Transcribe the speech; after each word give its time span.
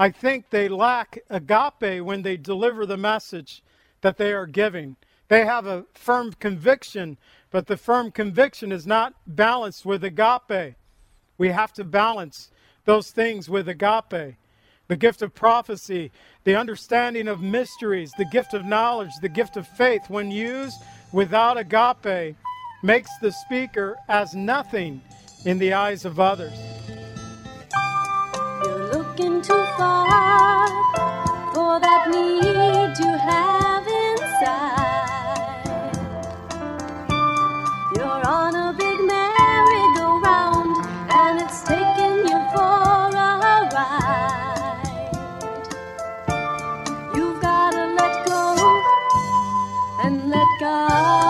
I 0.00 0.08
think 0.08 0.48
they 0.48 0.66
lack 0.66 1.18
agape 1.28 2.02
when 2.02 2.22
they 2.22 2.38
deliver 2.38 2.86
the 2.86 2.96
message 2.96 3.62
that 4.00 4.16
they 4.16 4.32
are 4.32 4.46
giving. 4.46 4.96
They 5.28 5.44
have 5.44 5.66
a 5.66 5.84
firm 5.92 6.32
conviction, 6.32 7.18
but 7.50 7.66
the 7.66 7.76
firm 7.76 8.10
conviction 8.10 8.72
is 8.72 8.86
not 8.86 9.12
balanced 9.26 9.84
with 9.84 10.02
agape. 10.02 10.76
We 11.36 11.48
have 11.48 11.74
to 11.74 11.84
balance 11.84 12.50
those 12.86 13.10
things 13.10 13.50
with 13.50 13.68
agape. 13.68 14.36
The 14.88 14.96
gift 14.96 15.20
of 15.20 15.34
prophecy, 15.34 16.12
the 16.44 16.56
understanding 16.56 17.28
of 17.28 17.42
mysteries, 17.42 18.10
the 18.16 18.24
gift 18.24 18.54
of 18.54 18.64
knowledge, 18.64 19.12
the 19.20 19.28
gift 19.28 19.58
of 19.58 19.68
faith, 19.68 20.08
when 20.08 20.30
used 20.30 20.80
without 21.12 21.58
agape, 21.58 22.36
makes 22.82 23.10
the 23.20 23.32
speaker 23.32 23.98
as 24.08 24.34
nothing 24.34 25.02
in 25.44 25.58
the 25.58 25.74
eyes 25.74 26.06
of 26.06 26.18
others. 26.18 26.58
For 31.54 31.80
that 31.80 32.02
need 32.10 32.98
you 33.00 33.12
have 33.28 33.86
inside. 34.04 35.96
You're 37.96 38.26
on 38.28 38.54
a 38.56 38.72
big 38.78 38.98
merry-go-round 39.12 40.76
and 41.10 41.42
it's 41.42 41.62
taking 41.64 42.18
you 42.28 42.38
for 42.54 43.16
a 43.28 43.70
ride. 43.74 45.06
You've 47.16 47.40
gotta 47.42 47.86
let 47.98 48.26
go 48.26 48.44
and 50.04 50.30
let 50.30 50.48
God. 50.60 51.29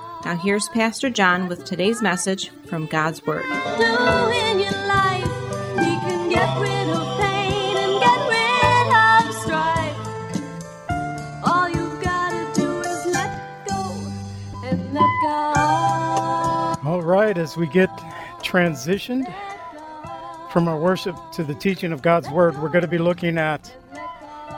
Now, 0.23 0.37
here's 0.37 0.69
Pastor 0.69 1.09
John 1.09 1.47
with 1.47 1.65
today's 1.65 1.99
message 1.99 2.49
from 2.67 2.85
God's 2.85 3.25
Word. 3.25 3.41
do 3.41 3.49
in 3.49 4.59
your 4.59 4.71
life. 4.87 5.23
He 5.79 5.97
can 5.97 6.29
get 6.29 6.61
rid 6.61 6.89
of 6.89 7.19
pain 7.19 7.75
and 7.75 7.99
get 7.99 8.29
rid 8.29 8.87
of 8.93 9.33
strife. 9.41 9.97
All 11.43 11.67
you've 11.67 11.99
gotta 12.03 12.47
do 12.53 12.81
is 12.81 13.05
let 13.07 13.67
go 13.67 13.81
and 14.63 14.93
let 14.93 15.09
God. 15.23 16.77
All 16.85 17.01
right, 17.01 17.35
as 17.35 17.57
we 17.57 17.65
get 17.65 17.89
transitioned 18.43 19.25
from 20.51 20.67
our 20.67 20.79
worship 20.79 21.15
to 21.33 21.43
the 21.43 21.55
teaching 21.55 21.91
of 21.91 22.03
God's 22.03 22.29
Word, 22.29 22.61
we're 22.61 22.69
going 22.69 22.83
to 22.83 22.87
be 22.87 22.99
looking 22.99 23.39
at 23.39 23.67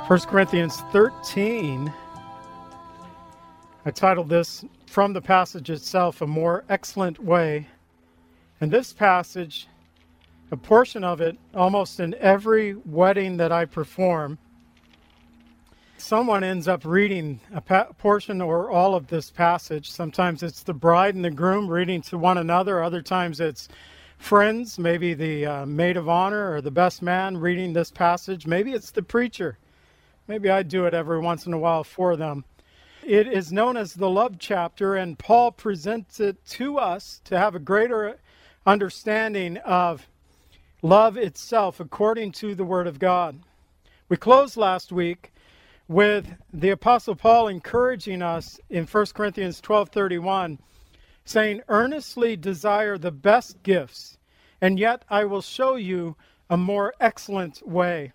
1 0.08 0.20
Corinthians 0.22 0.82
13. 0.92 1.92
I 3.86 3.92
titled 3.92 4.28
this 4.28 4.66
from 4.94 5.14
the 5.14 5.22
passage 5.22 5.72
itself, 5.72 6.22
A 6.22 6.28
More 6.28 6.64
Excellent 6.70 7.18
Way. 7.18 7.68
And 8.62 8.70
this 8.70 8.94
passage, 8.94 9.68
a 10.52 10.56
portion 10.56 11.04
of 11.04 11.20
it, 11.20 11.36
almost 11.56 12.00
in 12.00 12.14
every 12.20 12.76
wedding 12.76 13.38
that 13.38 13.52
I 13.52 13.66
perform, 13.66 14.38
someone 15.98 16.44
ends 16.44 16.68
up 16.68 16.86
reading 16.86 17.40
a 17.52 17.60
pa- 17.60 17.88
portion 17.98 18.40
or 18.40 18.70
all 18.70 18.94
of 18.94 19.08
this 19.08 19.32
passage. 19.32 19.90
Sometimes 19.90 20.44
it's 20.44 20.62
the 20.62 20.76
bride 20.76 21.16
and 21.16 21.26
the 21.26 21.32
groom 21.32 21.68
reading 21.68 22.04
to 22.04 22.18
one 22.20 22.38
another, 22.38 22.84
other 22.84 23.02
times 23.02 23.40
it's 23.40 23.70
friends, 24.20 24.78
maybe 24.78 25.16
the 25.16 25.44
uh, 25.44 25.66
maid 25.66 25.98
of 25.98 26.08
honor 26.08 26.54
or 26.54 26.62
the 26.62 26.70
best 26.70 27.02
man 27.02 27.36
reading 27.36 27.74
this 27.74 27.90
passage. 27.90 28.46
Maybe 28.46 28.74
it's 28.74 28.92
the 28.92 29.02
preacher. 29.02 29.58
Maybe 30.28 30.52
I 30.52 30.62
do 30.62 30.86
it 30.86 30.94
every 30.94 31.20
once 31.20 31.48
in 31.48 31.54
a 31.54 31.58
while 31.58 31.84
for 31.84 32.16
them. 32.16 32.46
It 33.06 33.28
is 33.28 33.52
known 33.52 33.76
as 33.76 33.96
the 33.96 34.10
love 34.10 34.38
chapter, 34.40 34.96
and 34.96 35.20
Paul 35.20 35.52
presents 35.52 36.22
it 36.22 36.46
to 36.52 36.78
us 36.78 37.20
to 37.26 37.38
have 37.38 37.54
a 37.54 37.60
greater 37.60 38.18
understanding 38.66 39.58
of 39.58 40.08
love 40.82 41.18
itself 41.18 41.82
according 41.82 42.32
to 42.34 42.56
the 42.56 42.64
Word 42.64 42.88
of 42.88 43.00
God. 43.00 43.42
We 44.08 44.16
closed 44.16 44.56
last 44.56 44.94
week 44.94 45.34
with 45.90 46.34
the 46.54 46.70
Apostle 46.70 47.16
Paul 47.16 47.50
encouraging 47.50 48.22
us 48.22 48.58
in 48.70 48.86
1 48.86 49.14
Corinthians 49.14 49.60
12:31, 49.60 50.60
saying, 51.26 51.62
"Earnestly 51.68 52.38
desire 52.38 52.98
the 52.98 53.12
best 53.12 53.64
gifts, 53.64 54.18
and 54.62 54.80
yet 54.80 55.04
I 55.10 55.26
will 55.26 55.42
show 55.42 55.76
you 55.76 56.16
a 56.50 56.56
more 56.56 56.94
excellent 57.02 57.68
way." 57.68 58.14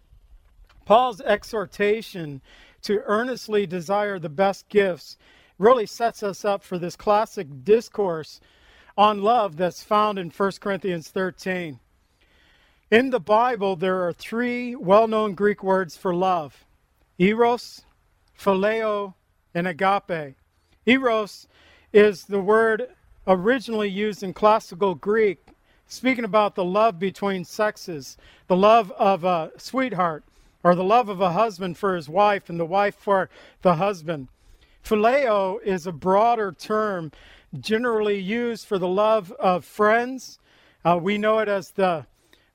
Paul's 0.87 1.21
exhortation 1.21 2.41
to 2.83 3.03
earnestly 3.05 3.67
desire 3.67 4.19
the 4.19 4.29
best 4.29 4.69
gifts 4.69 5.17
really 5.59 5.87
sets 5.87 6.23
us 6.23 6.45
up 6.45 6.63
for 6.63 6.79
this 6.79 6.97
classic 6.97 7.47
discourse 7.65 8.41
on 8.97 9.23
love 9.23 9.57
that's 9.57 9.83
found 9.83 10.19
in 10.19 10.31
1 10.31 10.53
Corinthians 10.61 11.09
13. 11.09 11.79
In 12.91 13.11
the 13.11 13.21
Bible, 13.21 13.77
there 13.77 14.07
are 14.07 14.13
three 14.13 14.75
well 14.75 15.07
known 15.07 15.35
Greek 15.35 15.63
words 15.63 15.97
for 15.97 16.15
love 16.15 16.65
eros, 17.19 17.83
phileo, 18.39 19.15
and 19.55 19.67
agape. 19.67 20.37
Eros 20.87 21.49
is 21.93 22.25
the 22.25 22.41
word 22.41 22.89
originally 23.27 23.89
used 23.89 24.23
in 24.23 24.33
classical 24.33 24.95
Greek, 24.95 25.49
speaking 25.87 26.25
about 26.25 26.55
the 26.55 26.65
love 26.65 26.99
between 26.99 27.45
sexes, 27.45 28.17
the 28.47 28.57
love 28.57 28.91
of 28.93 29.25
a 29.25 29.51
sweetheart, 29.59 30.25
or 30.63 30.75
the 30.75 30.85
love 30.85 31.09
of 31.09 31.21
a 31.21 31.33
husband 31.33 31.77
for 31.79 31.95
his 31.95 32.09
wife 32.09 32.49
and 32.49 32.59
the 32.59 32.65
wife 32.65 32.95
for 32.95 33.31
the 33.63 33.77
husband. 33.77 34.29
Phileo 34.85 35.63
is 35.63 35.87
a 35.87 35.93
broader 35.93 36.53
term 36.53 37.13
generally 37.61 38.19
used 38.19 38.67
for 38.67 38.79
the 38.79 38.89
love 38.89 39.33
of 39.33 39.65
friends. 39.65 40.39
Uh, 40.85 40.99
we 41.01 41.19
know 41.19 41.39
it 41.39 41.49
as 41.49 41.71
the 41.71 42.07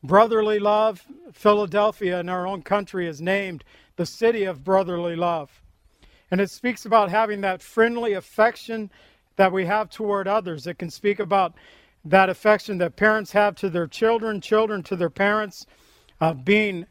brotherly 0.03 0.59
love. 0.59 1.05
Philadelphia 1.31 2.19
in 2.19 2.29
our 2.29 2.45
own 2.45 2.61
country 2.61 3.07
is 3.07 3.21
named 3.21 3.63
the 3.95 4.05
city 4.05 4.43
of 4.43 4.63
brotherly 4.63 5.15
love. 5.15 5.61
And 6.31 6.41
it 6.41 6.49
speaks 6.49 6.85
about 6.85 7.09
having 7.09 7.41
that 7.41 7.61
friendly 7.61 8.13
affection 8.13 8.89
that 9.35 9.51
we 9.51 9.65
have 9.65 9.89
toward 9.89 10.27
others. 10.27 10.67
It 10.67 10.79
can 10.79 10.89
speak 10.89 11.19
about 11.19 11.53
that 12.05 12.29
affection 12.29 12.79
that 12.79 12.95
parents 12.95 13.31
have 13.31 13.55
to 13.55 13.69
their 13.69 13.87
children, 13.87 14.41
children 14.41 14.83
to 14.83 14.95
their 14.95 15.09
parents, 15.09 15.65
uh, 16.19 16.33
being 16.33 16.85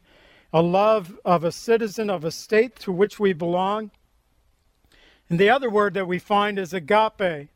a 0.53 0.61
love 0.61 1.17
of 1.25 1.43
a 1.43 1.51
citizen 1.51 2.11
of 2.11 2.23
a 2.23 2.29
state 2.29 2.75
to 2.75 2.91
which 2.91 3.19
we 3.19 3.33
belong. 3.33 3.89
And 5.27 5.39
the 5.39 5.49
other 5.49 5.69
word 5.69 5.95
that 5.95 6.07
we 6.07 6.19
find 6.19 6.59
is 6.59 6.73
agape. 6.75 7.49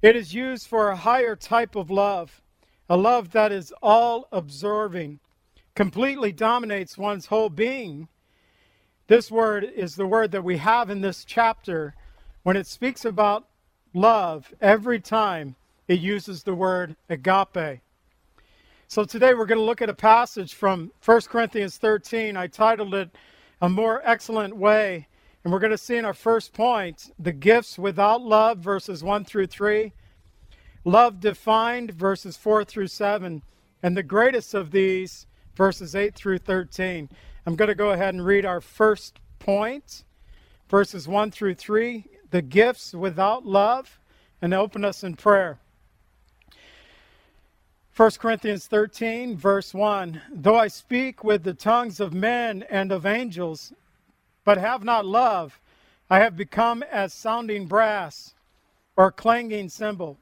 It 0.00 0.16
is 0.16 0.32
used 0.32 0.66
for 0.66 0.88
a 0.88 0.96
higher 0.96 1.36
type 1.36 1.76
of 1.76 1.90
love, 1.90 2.40
a 2.88 2.96
love 2.96 3.32
that 3.32 3.52
is 3.52 3.72
all 3.82 4.28
absorbing, 4.32 5.20
completely 5.74 6.32
dominates 6.32 6.96
one's 6.96 7.26
whole 7.26 7.50
being. 7.50 8.08
This 9.08 9.30
word 9.30 9.64
is 9.64 9.96
the 9.96 10.06
word 10.06 10.32
that 10.32 10.44
we 10.44 10.56
have 10.56 10.88
in 10.88 11.02
this 11.02 11.22
chapter 11.22 11.94
when 12.44 12.56
it 12.56 12.66
speaks 12.66 13.04
about 13.04 13.46
love. 13.92 14.54
Every 14.60 15.00
time 15.00 15.56
it 15.86 16.00
uses 16.00 16.44
the 16.44 16.54
word 16.54 16.96
agape. 17.10 17.80
So 18.88 19.02
today 19.02 19.34
we're 19.34 19.46
going 19.46 19.58
to 19.58 19.64
look 19.64 19.82
at 19.82 19.90
a 19.90 19.94
passage 19.94 20.54
from 20.54 20.92
1 21.04 21.20
Corinthians 21.22 21.76
13. 21.76 22.36
I 22.36 22.46
titled 22.46 22.94
it 22.94 23.10
A 23.60 23.68
More 23.68 24.00
Excellent 24.04 24.56
Way. 24.56 25.08
And 25.42 25.52
we're 25.52 25.58
going 25.58 25.72
to 25.72 25.78
see 25.78 25.96
in 25.96 26.04
our 26.04 26.14
first 26.14 26.52
point 26.52 27.10
the 27.18 27.32
gifts 27.32 27.80
without 27.80 28.22
love, 28.22 28.58
verses 28.58 29.02
1 29.02 29.24
through 29.24 29.48
3, 29.48 29.92
love 30.84 31.18
defined, 31.18 31.90
verses 31.90 32.36
4 32.36 32.64
through 32.64 32.86
7, 32.86 33.42
and 33.82 33.96
the 33.96 34.04
greatest 34.04 34.54
of 34.54 34.70
these, 34.70 35.26
verses 35.56 35.96
8 35.96 36.14
through 36.14 36.38
13. 36.38 37.08
I'm 37.44 37.56
going 37.56 37.68
to 37.68 37.74
go 37.74 37.90
ahead 37.90 38.14
and 38.14 38.24
read 38.24 38.46
our 38.46 38.60
first 38.60 39.18
point, 39.40 40.04
verses 40.68 41.08
1 41.08 41.32
through 41.32 41.56
3, 41.56 42.04
the 42.30 42.42
gifts 42.42 42.94
without 42.94 43.44
love, 43.44 43.98
and 44.40 44.54
open 44.54 44.84
us 44.84 45.02
in 45.02 45.16
prayer. 45.16 45.58
1 47.96 48.10
Corinthians 48.18 48.66
13, 48.66 49.38
verse 49.38 49.72
1 49.72 50.20
Though 50.30 50.58
I 50.58 50.68
speak 50.68 51.24
with 51.24 51.44
the 51.44 51.54
tongues 51.54 51.98
of 51.98 52.12
men 52.12 52.62
and 52.68 52.92
of 52.92 53.06
angels, 53.06 53.72
but 54.44 54.58
have 54.58 54.84
not 54.84 55.06
love, 55.06 55.58
I 56.10 56.18
have 56.18 56.36
become 56.36 56.82
as 56.82 57.14
sounding 57.14 57.64
brass 57.64 58.34
or 58.98 59.10
clanging 59.10 59.70
cymbal. 59.70 60.18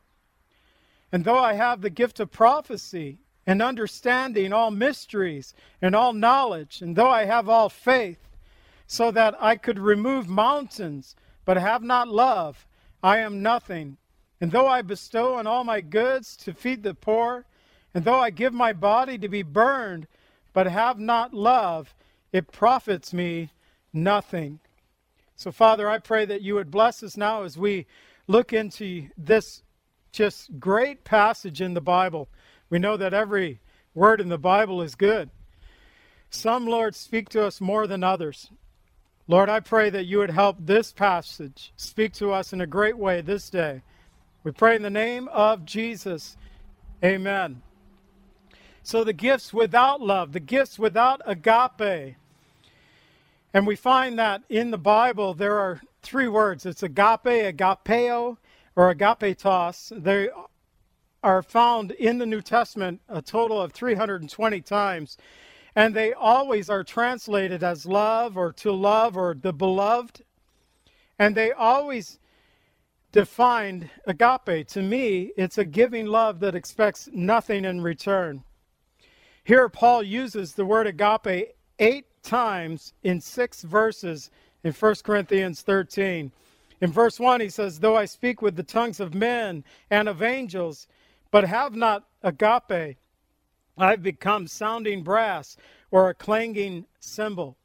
And 1.10 1.24
though 1.24 1.40
I 1.40 1.54
have 1.54 1.80
the 1.80 1.90
gift 1.90 2.20
of 2.20 2.30
prophecy 2.30 3.18
and 3.44 3.60
understanding 3.60 4.52
all 4.52 4.70
mysteries 4.70 5.52
and 5.82 5.96
all 5.96 6.12
knowledge, 6.12 6.80
and 6.80 6.94
though 6.94 7.10
I 7.10 7.24
have 7.24 7.48
all 7.48 7.68
faith, 7.68 8.20
so 8.86 9.10
that 9.10 9.34
I 9.42 9.56
could 9.56 9.80
remove 9.80 10.28
mountains, 10.28 11.16
but 11.44 11.56
have 11.56 11.82
not 11.82 12.06
love, 12.06 12.68
I 13.02 13.18
am 13.18 13.42
nothing. 13.42 13.96
And 14.40 14.52
though 14.52 14.68
I 14.68 14.82
bestow 14.82 15.34
on 15.34 15.48
all 15.48 15.64
my 15.64 15.80
goods 15.80 16.36
to 16.36 16.54
feed 16.54 16.84
the 16.84 16.94
poor, 16.94 17.44
and 17.94 18.04
though 18.04 18.18
I 18.18 18.30
give 18.30 18.52
my 18.52 18.72
body 18.72 19.16
to 19.18 19.28
be 19.28 19.42
burned, 19.42 20.08
but 20.52 20.66
have 20.66 20.98
not 20.98 21.32
love, 21.32 21.94
it 22.32 22.50
profits 22.50 23.12
me 23.12 23.50
nothing. 23.92 24.58
So, 25.36 25.52
Father, 25.52 25.88
I 25.88 25.98
pray 25.98 26.24
that 26.26 26.42
you 26.42 26.54
would 26.54 26.70
bless 26.70 27.02
us 27.02 27.16
now 27.16 27.42
as 27.44 27.56
we 27.56 27.86
look 28.26 28.52
into 28.52 29.08
this 29.16 29.62
just 30.12 30.58
great 30.58 31.04
passage 31.04 31.60
in 31.60 31.74
the 31.74 31.80
Bible. 31.80 32.28
We 32.70 32.78
know 32.78 32.96
that 32.96 33.14
every 33.14 33.60
word 33.94 34.20
in 34.20 34.28
the 34.28 34.38
Bible 34.38 34.82
is 34.82 34.94
good. 34.94 35.30
Some, 36.30 36.66
Lord, 36.66 36.94
speak 36.94 37.28
to 37.30 37.44
us 37.44 37.60
more 37.60 37.86
than 37.86 38.02
others. 38.02 38.50
Lord, 39.26 39.48
I 39.48 39.60
pray 39.60 39.90
that 39.90 40.06
you 40.06 40.18
would 40.18 40.30
help 40.30 40.56
this 40.60 40.92
passage 40.92 41.72
speak 41.76 42.12
to 42.14 42.32
us 42.32 42.52
in 42.52 42.60
a 42.60 42.66
great 42.66 42.98
way 42.98 43.20
this 43.20 43.50
day. 43.50 43.82
We 44.42 44.52
pray 44.52 44.76
in 44.76 44.82
the 44.82 44.90
name 44.90 45.28
of 45.28 45.64
Jesus. 45.64 46.36
Amen. 47.02 47.62
So, 48.86 49.02
the 49.02 49.14
gifts 49.14 49.54
without 49.54 50.02
love, 50.02 50.32
the 50.32 50.40
gifts 50.40 50.78
without 50.78 51.22
agape. 51.24 52.16
And 53.54 53.66
we 53.66 53.76
find 53.76 54.18
that 54.18 54.42
in 54.50 54.72
the 54.72 54.78
Bible 54.78 55.32
there 55.32 55.58
are 55.58 55.80
three 56.02 56.28
words 56.28 56.66
it's 56.66 56.82
agape, 56.82 57.24
agapeo, 57.24 58.36
or 58.76 58.94
agapetos. 58.94 59.90
They 60.02 60.28
are 61.22 61.42
found 61.42 61.92
in 61.92 62.18
the 62.18 62.26
New 62.26 62.42
Testament 62.42 63.00
a 63.08 63.22
total 63.22 63.58
of 63.58 63.72
320 63.72 64.60
times. 64.60 65.16
And 65.74 65.94
they 65.94 66.12
always 66.12 66.68
are 66.68 66.84
translated 66.84 67.62
as 67.62 67.86
love 67.86 68.36
or 68.36 68.52
to 68.52 68.70
love 68.70 69.16
or 69.16 69.34
the 69.34 69.54
beloved. 69.54 70.22
And 71.18 71.34
they 71.34 71.52
always 71.52 72.18
defined 73.12 73.88
agape. 74.06 74.68
To 74.68 74.82
me, 74.82 75.32
it's 75.38 75.56
a 75.56 75.64
giving 75.64 76.04
love 76.04 76.40
that 76.40 76.54
expects 76.54 77.08
nothing 77.14 77.64
in 77.64 77.80
return. 77.80 78.44
Here, 79.44 79.68
Paul 79.68 80.02
uses 80.02 80.54
the 80.54 80.64
word 80.64 80.86
agape 80.86 81.54
eight 81.78 82.06
times 82.22 82.94
in 83.02 83.20
six 83.20 83.60
verses 83.60 84.30
in 84.62 84.72
1 84.72 84.94
Corinthians 85.04 85.60
13. 85.60 86.32
In 86.80 86.90
verse 86.90 87.20
1, 87.20 87.42
he 87.42 87.50
says, 87.50 87.78
Though 87.78 87.96
I 87.96 88.06
speak 88.06 88.40
with 88.40 88.56
the 88.56 88.62
tongues 88.62 89.00
of 89.00 89.14
men 89.14 89.62
and 89.90 90.08
of 90.08 90.22
angels, 90.22 90.88
but 91.30 91.44
have 91.44 91.74
not 91.74 92.04
agape, 92.22 92.96
I've 93.76 94.02
become 94.02 94.46
sounding 94.46 95.02
brass 95.02 95.58
or 95.90 96.08
a 96.08 96.14
clanging 96.14 96.86
cymbal. 96.98 97.58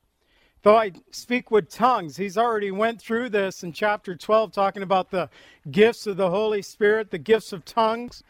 Though 0.64 0.76
I 0.76 0.92
speak 1.12 1.50
with 1.50 1.70
tongues, 1.70 2.18
he's 2.18 2.38
already 2.38 2.72
went 2.72 3.02
through 3.02 3.30
this 3.30 3.64
in 3.64 3.72
chapter 3.72 4.18
12, 4.18 4.52
talking 4.52 4.84
about 4.84 5.12
the 5.12 5.30
gifts 5.72 6.06
of 6.08 6.18
the 6.18 6.30
Holy 6.30 6.62
Spirit, 6.62 7.12
the 7.12 7.18
gifts 7.18 7.54
of 7.54 7.64
tongues, 7.64 8.22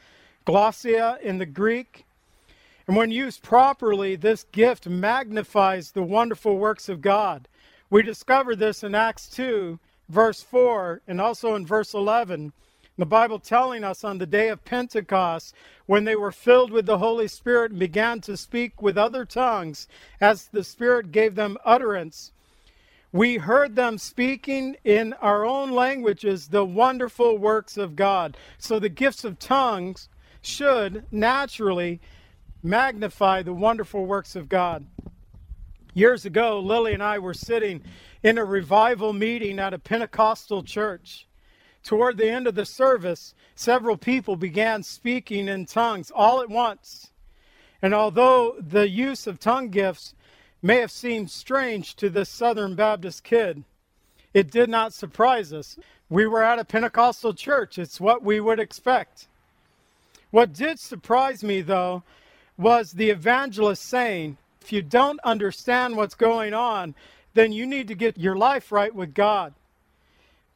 glossia 0.45 1.19
in 1.23 1.39
the 1.39 1.47
Greek. 1.47 2.05
And 2.89 2.97
when 2.97 3.11
used 3.11 3.43
properly, 3.43 4.15
this 4.15 4.45
gift 4.45 4.87
magnifies 4.87 5.91
the 5.91 6.01
wonderful 6.01 6.57
works 6.57 6.89
of 6.89 7.01
God. 7.01 7.47
We 7.91 8.01
discover 8.01 8.55
this 8.55 8.83
in 8.83 8.95
Acts 8.95 9.27
2, 9.27 9.77
verse 10.09 10.41
4, 10.41 11.03
and 11.07 11.21
also 11.21 11.53
in 11.53 11.67
verse 11.67 11.93
11. 11.93 12.51
The 12.97 13.05
Bible 13.05 13.37
telling 13.37 13.83
us 13.83 14.03
on 14.03 14.17
the 14.17 14.25
day 14.25 14.47
of 14.47 14.65
Pentecost, 14.65 15.53
when 15.85 16.05
they 16.05 16.15
were 16.15 16.31
filled 16.31 16.71
with 16.71 16.87
the 16.87 16.97
Holy 16.97 17.27
Spirit 17.27 17.69
and 17.69 17.79
began 17.79 18.21
to 18.21 18.35
speak 18.35 18.81
with 18.81 18.97
other 18.97 19.23
tongues, 19.23 19.87
as 20.19 20.47
the 20.47 20.63
Spirit 20.63 21.11
gave 21.11 21.35
them 21.35 21.59
utterance, 21.63 22.31
we 23.11 23.37
heard 23.37 23.75
them 23.75 23.99
speaking 23.99 24.77
in 24.83 25.13
our 25.21 25.45
own 25.45 25.69
languages 25.73 26.47
the 26.47 26.65
wonderful 26.65 27.37
works 27.37 27.77
of 27.77 27.95
God. 27.95 28.35
So 28.57 28.79
the 28.79 28.89
gifts 28.89 29.23
of 29.23 29.37
tongues 29.37 30.09
should 30.41 31.05
naturally 31.11 31.99
magnify 32.63 33.41
the 33.41 33.53
wonderful 33.53 34.05
works 34.05 34.35
of 34.35 34.49
God. 34.49 34.85
Years 35.93 36.25
ago, 36.25 36.59
Lily 36.59 36.93
and 36.93 37.03
I 37.03 37.19
were 37.19 37.33
sitting 37.33 37.81
in 38.21 38.37
a 38.37 38.45
revival 38.45 39.13
meeting 39.13 39.59
at 39.59 39.73
a 39.73 39.79
Pentecostal 39.79 40.63
church. 40.63 41.27
Toward 41.83 42.17
the 42.17 42.29
end 42.29 42.47
of 42.47 42.55
the 42.55 42.65
service, 42.65 43.33
several 43.55 43.97
people 43.97 44.35
began 44.35 44.83
speaking 44.83 45.47
in 45.47 45.65
tongues 45.65 46.11
all 46.13 46.41
at 46.41 46.49
once. 46.49 47.11
And 47.81 47.93
although 47.93 48.55
the 48.59 48.89
use 48.89 49.25
of 49.25 49.39
tongue 49.39 49.69
gifts 49.69 50.13
may 50.61 50.77
have 50.77 50.91
seemed 50.91 51.31
strange 51.31 51.95
to 51.95 52.09
this 52.09 52.29
Southern 52.29 52.75
Baptist 52.75 53.23
kid, 53.23 53.63
it 54.33 54.51
did 54.51 54.69
not 54.69 54.93
surprise 54.93 55.53
us. 55.53 55.77
We 56.09 56.27
were 56.27 56.43
at 56.43 56.59
a 56.59 56.65
Pentecostal 56.65 57.33
church, 57.33 57.77
it's 57.77 58.01
what 58.01 58.23
we 58.23 58.39
would 58.39 58.59
expect. 58.59 59.27
What 60.31 60.53
did 60.53 60.79
surprise 60.79 61.43
me, 61.43 61.61
though, 61.61 62.03
was 62.59 62.91
the 62.91 63.09
evangelist 63.09 63.83
saying, 63.83 64.37
if 64.61 64.73
you 64.73 64.81
don't 64.81 65.19
understand 65.23 65.95
what's 65.95 66.13
going 66.13 66.53
on, 66.53 66.93
then 67.33 67.53
you 67.53 67.65
need 67.65 67.87
to 67.87 67.95
get 67.95 68.17
your 68.17 68.35
life 68.35 68.71
right 68.71 68.93
with 68.93 69.13
God. 69.13 69.53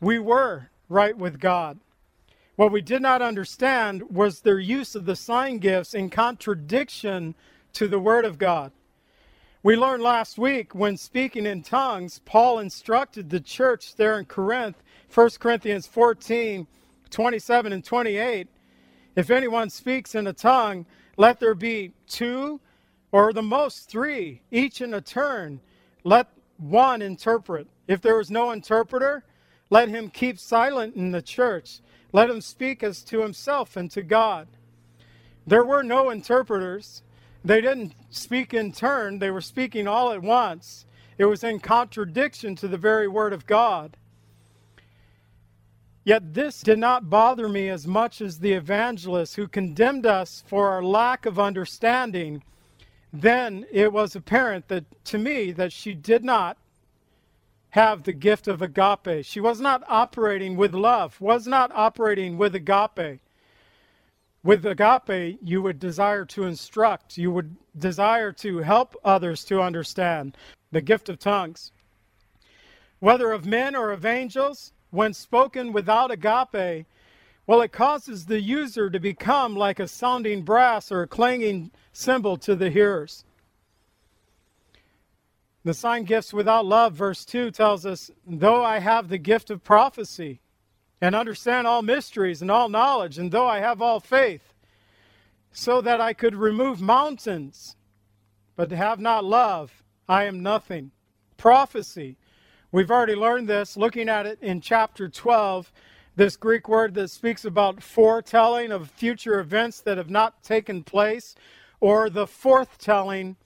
We 0.02 0.20
were 0.20 0.70
right 0.90 1.18
with 1.18 1.40
God. 1.40 1.80
What 2.58 2.74
we 2.74 2.82
did 2.82 3.02
not 3.02 3.22
understand 3.22 4.04
was 4.12 4.42
their 4.42 4.60
use 4.60 4.96
of 4.96 5.06
the 5.06 5.16
sign 5.16 5.60
gifts 5.60 5.94
in 5.94 6.10
contradiction 6.10 7.36
to 7.74 7.88
the 7.88 8.00
Word 8.00 8.26
of 8.26 8.38
God. 8.38 8.74
We 9.64 9.78
learned 9.78 10.04
last 10.04 10.38
week 10.38 10.76
when 10.76 10.98
speaking 10.98 11.46
in 11.46 11.64
tongues, 11.64 12.20
Paul 12.26 12.60
instructed 12.60 13.30
the 13.30 13.40
church 13.40 13.96
there 13.96 14.20
in 14.20 14.26
Corinth, 14.26 14.84
1 15.14 15.30
Corinthians 15.40 15.88
14 15.88 16.68
27 17.10 17.72
and 17.72 17.86
28. 17.86 18.48
If 19.16 19.30
anyone 19.30 19.70
speaks 19.70 20.16
in 20.16 20.26
a 20.26 20.34
tongue, 20.34 20.88
let 21.18 21.39
there 21.39 21.56
be 21.56 21.92
two 22.07 22.60
or 23.12 23.33
the 23.33 23.44
most 23.44 23.89
three, 23.89 24.42
each 24.51 24.81
in 24.81 24.94
a 24.94 25.01
turn. 25.01 25.60
Let 26.04 26.27
one 26.57 27.01
interpret. 27.01 27.68
If 27.88 28.01
there 28.01 28.19
is 28.19 28.31
no 28.31 28.51
interpreter, 28.51 29.24
let 29.69 29.89
him 29.89 30.10
keep 30.10 30.39
silent 30.39 30.95
in 30.95 31.12
the 31.12 31.21
church. 31.21 31.80
Let 32.12 32.30
him 32.30 32.42
speak 32.42 32.83
as 32.83 33.04
to 33.04 33.21
himself 33.21 33.75
and 33.75 33.89
to 33.92 34.01
God. 34.01 34.48
There 35.45 35.63
were 35.63 35.83
no 35.83 36.10
interpreters. 36.10 37.04
They 37.44 37.62
didn't 37.62 37.94
speak 38.09 38.54
in 38.54 38.71
turn, 38.71 39.19
they 39.19 39.31
were 39.31 39.42
speaking 39.42 39.88
all 39.88 40.11
at 40.11 40.21
once. 40.21 40.85
It 41.18 41.26
was 41.26 41.44
in 41.44 41.59
contradiction 41.59 42.56
to 42.57 42.68
the 42.68 42.78
very 42.78 43.07
word 43.07 43.33
of 43.33 43.45
God. 43.45 43.97
Yet 46.06 46.33
this 46.33 46.62
did 46.62 46.80
not 46.80 47.10
bother 47.10 47.48
me 47.48 47.69
as 47.69 47.88
much 47.88 48.19
as 48.19 48.40
the 48.40 48.54
evangelist 48.54 49.36
who 49.36 49.48
condemned 49.48 50.06
us 50.06 50.44
for 50.45 50.69
our 50.69 50.83
lack 50.83 51.26
of 51.26 51.40
understanding. 51.40 52.44
Then 53.14 53.66
it 53.72 53.94
was 53.94 54.16
apparent 54.16 54.68
that 54.68 54.83
to 55.06 55.18
me 55.18 55.52
that 55.54 55.72
she 55.72 55.94
did 55.94 56.24
not 56.24 56.57
have 57.69 58.04
the 58.04 58.14
gift 58.14 58.48
of 58.48 58.62
agape. 58.62 59.26
She 59.26 59.40
was 59.40 59.62
not 59.62 59.83
operating 59.88 60.57
with 60.57 60.74
love, 60.74 61.19
was 61.22 61.48
not 61.48 61.72
operating 61.74 62.38
with 62.38 62.54
agape. 62.54 63.19
With 64.44 64.66
agape, 64.66 65.40
you 65.42 65.62
would 65.62 65.80
desire 65.80 66.26
to 66.26 66.44
instruct, 66.44 67.18
you 67.18 67.31
would 67.31 67.56
desire 67.78 68.33
to 68.33 68.57
help 68.60 68.95
others 69.06 69.45
to 69.45 69.62
understand 69.62 70.36
the 70.72 70.81
gift 70.81 71.07
of 71.07 71.18
tongues. 71.18 71.72
Whether 73.00 73.31
of 73.31 73.45
men 73.45 73.74
or 73.74 73.92
of 73.92 74.06
angels, 74.06 74.74
when 74.94 75.12
spoken 75.12 75.73
without 75.73 76.12
agape, 76.12 76.85
well, 77.47 77.62
it 77.62 77.71
causes 77.71 78.28
the 78.28 78.40
user 78.40 78.90
to 78.90 79.00
become 79.00 79.56
like 79.56 79.80
a 79.80 79.88
sounding 79.88 80.44
brass 80.44 80.92
or 80.92 81.02
a 81.02 81.07
clanging 81.07 81.71
cymbal 81.92 82.38
to 82.38 82.56
the 82.56 82.69
hearers. 82.69 83.26
The 85.66 85.73
sign 85.73 86.04
gifts 86.04 86.31
without 86.31 86.66
love, 86.66 86.94
verse 86.94 87.26
2 87.26 87.50
tells 87.52 87.85
us, 87.85 88.12
though 88.28 88.64
I 88.64 88.80
have 88.80 89.09
the 89.09 89.18
gift 89.18 89.50
of 89.50 89.64
prophecy 89.64 90.42
and 91.02 91.16
understand 91.16 91.66
all 91.66 91.81
mysteries 91.81 92.42
and 92.42 92.52
all 92.52 92.69
knowledge, 92.69 93.18
and 93.18 93.31
though 93.31 93.47
I 93.47 93.59
have 93.59 93.81
all 93.81 94.00
faith, 94.00 94.54
so 95.52 95.81
that 95.81 96.00
I 96.00 96.14
could 96.14 96.35
remove 96.35 96.81
mountains, 96.81 97.76
but 98.56 98.71
have 98.71 99.00
not 99.00 99.26
love, 99.26 99.83
I 100.07 100.26
am 100.26 100.44
nothing. 100.44 100.92
Prophecy. 101.35 102.16
We've 102.73 102.92
already 102.92 103.15
learned 103.15 103.49
this 103.49 103.77
looking 103.77 104.09
at 104.09 104.27
it 104.27 104.39
in 104.42 104.61
chapter 104.61 105.09
12, 105.09 105.71
this 106.18 106.37
Greek 106.37 106.69
word 106.69 106.95
that 106.95 107.09
speaks 107.11 107.45
about 107.45 107.83
foretelling 107.83 108.71
of 108.73 108.92
future 108.92 109.39
events 109.39 109.81
that 109.81 109.97
have 109.97 110.11
not 110.11 110.44
taken 110.44 110.83
place, 110.83 111.35
or 111.81 112.09
the 112.09 112.27
forthtelling 112.27 113.37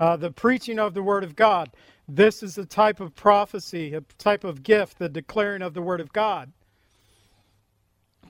uh, 0.00 0.16
the 0.16 0.32
preaching 0.32 0.78
of 0.80 0.94
the 0.94 1.02
Word 1.04 1.24
of 1.24 1.36
God. 1.36 1.70
This 2.08 2.42
is 2.42 2.58
a 2.58 2.66
type 2.66 3.00
of 3.00 3.16
prophecy, 3.16 3.94
a 3.94 4.02
type 4.18 4.44
of 4.44 4.62
gift, 4.64 4.98
the 4.98 5.10
declaring 5.10 5.62
of 5.62 5.74
the 5.74 5.82
Word 5.82 6.00
of 6.00 6.12
God. 6.12 6.52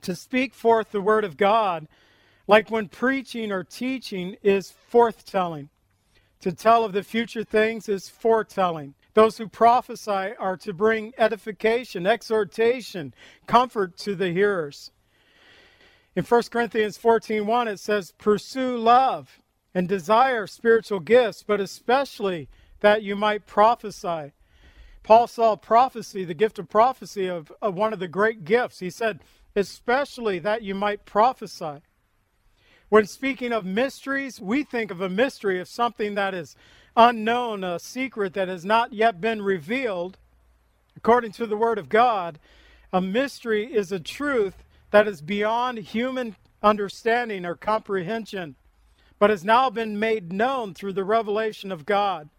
To 0.03 0.15
speak 0.15 0.53
forth 0.55 0.91
the 0.91 1.01
Word 1.01 1.25
of 1.25 1.37
God, 1.37 1.87
Like 2.47 2.71
when 2.71 2.89
preaching 2.89 3.51
or 3.51 3.63
teaching 3.65 4.37
is 4.43 4.73
forthtelling. 4.91 5.69
To 6.41 6.53
tell 6.53 6.85
of 6.85 6.93
the 6.93 7.03
future 7.03 7.43
things 7.43 7.89
is 7.89 8.07
foretelling. 8.07 8.93
Those 9.13 9.37
who 9.37 9.49
prophesy 9.49 10.35
are 10.39 10.55
to 10.57 10.73
bring 10.73 11.13
edification, 11.17 12.07
exhortation, 12.07 13.13
comfort 13.45 13.97
to 13.97 14.15
the 14.15 14.31
hearers. 14.31 14.91
In 16.15 16.23
1 16.23 16.51
Corinthians 16.51 16.97
14:1 16.97 17.67
it 17.67 17.79
says, 17.79 18.13
"Pursue 18.17 18.77
love 18.77 19.41
and 19.73 19.87
desire 19.87 20.47
spiritual 20.47 21.01
gifts, 21.01 21.43
but 21.43 21.59
especially 21.59 22.47
that 22.79 23.03
you 23.03 23.15
might 23.15 23.45
prophesy." 23.45 24.31
Paul 25.03 25.27
saw 25.27 25.55
prophecy, 25.55 26.23
the 26.23 26.33
gift 26.33 26.59
of 26.59 26.69
prophecy, 26.69 27.27
of, 27.27 27.51
of 27.61 27.75
one 27.75 27.93
of 27.93 27.99
the 27.99 28.07
great 28.07 28.45
gifts. 28.45 28.79
He 28.79 28.89
said, 28.89 29.19
especially 29.55 30.39
that 30.39 30.61
you 30.61 30.75
might 30.75 31.05
prophesy. 31.05 31.81
When 32.89 33.05
speaking 33.05 33.53
of 33.53 33.65
mysteries, 33.65 34.41
we 34.41 34.63
think 34.63 34.89
of 34.89 34.99
a 34.99 35.09
mystery 35.09 35.59
of 35.59 35.67
something 35.67 36.15
that 36.15 36.33
is 36.33 36.55
unknown, 36.97 37.63
a 37.63 37.77
secret 37.77 38.33
that 38.33 38.47
has 38.47 38.65
not 38.65 38.93
yet 38.93 39.21
been 39.21 39.43
revealed. 39.43 40.17
According 40.97 41.33
to 41.33 41.45
the 41.45 41.55
Word 41.55 41.77
of 41.77 41.87
God, 41.87 42.39
a 42.91 42.99
mystery 42.99 43.71
is 43.71 43.91
a 43.91 43.99
truth 43.99 44.63
that 44.89 45.07
is 45.07 45.21
beyond 45.21 45.77
human 45.77 46.35
understanding 46.63 47.45
or 47.45 47.53
comprehension, 47.53 48.55
but 49.19 49.29
has 49.29 49.45
now 49.45 49.69
been 49.69 49.99
made 49.99 50.33
known 50.33 50.73
through 50.73 50.93
the 50.93 51.03
revelation 51.03 51.71
of 51.71 51.85
God. 51.85 52.29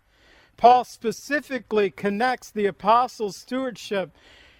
Paul 0.56 0.82
specifically 0.82 1.90
connects 1.90 2.50
the 2.50 2.66
apostles' 2.66 3.36
stewardship 3.36 4.10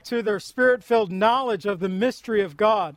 to 0.05 0.23
their 0.23 0.39
spirit 0.39 0.85
filled 0.85 1.11
knowledge 1.11 1.67
of 1.67 1.81
the 1.81 1.89
mystery 1.89 2.43
of 2.43 2.57
God. 2.57 2.97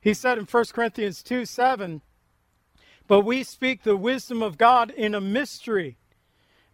He 0.00 0.12
said 0.14 0.36
in 0.36 0.44
1 0.44 0.64
Corinthians 0.72 1.22
2 1.22 1.44
7, 1.44 2.02
But 3.08 3.22
we 3.22 3.42
speak 3.42 3.82
the 3.82 3.96
wisdom 3.96 4.42
of 4.42 4.58
God 4.58 4.90
in 4.90 5.14
a 5.14 5.20
mystery, 5.20 5.96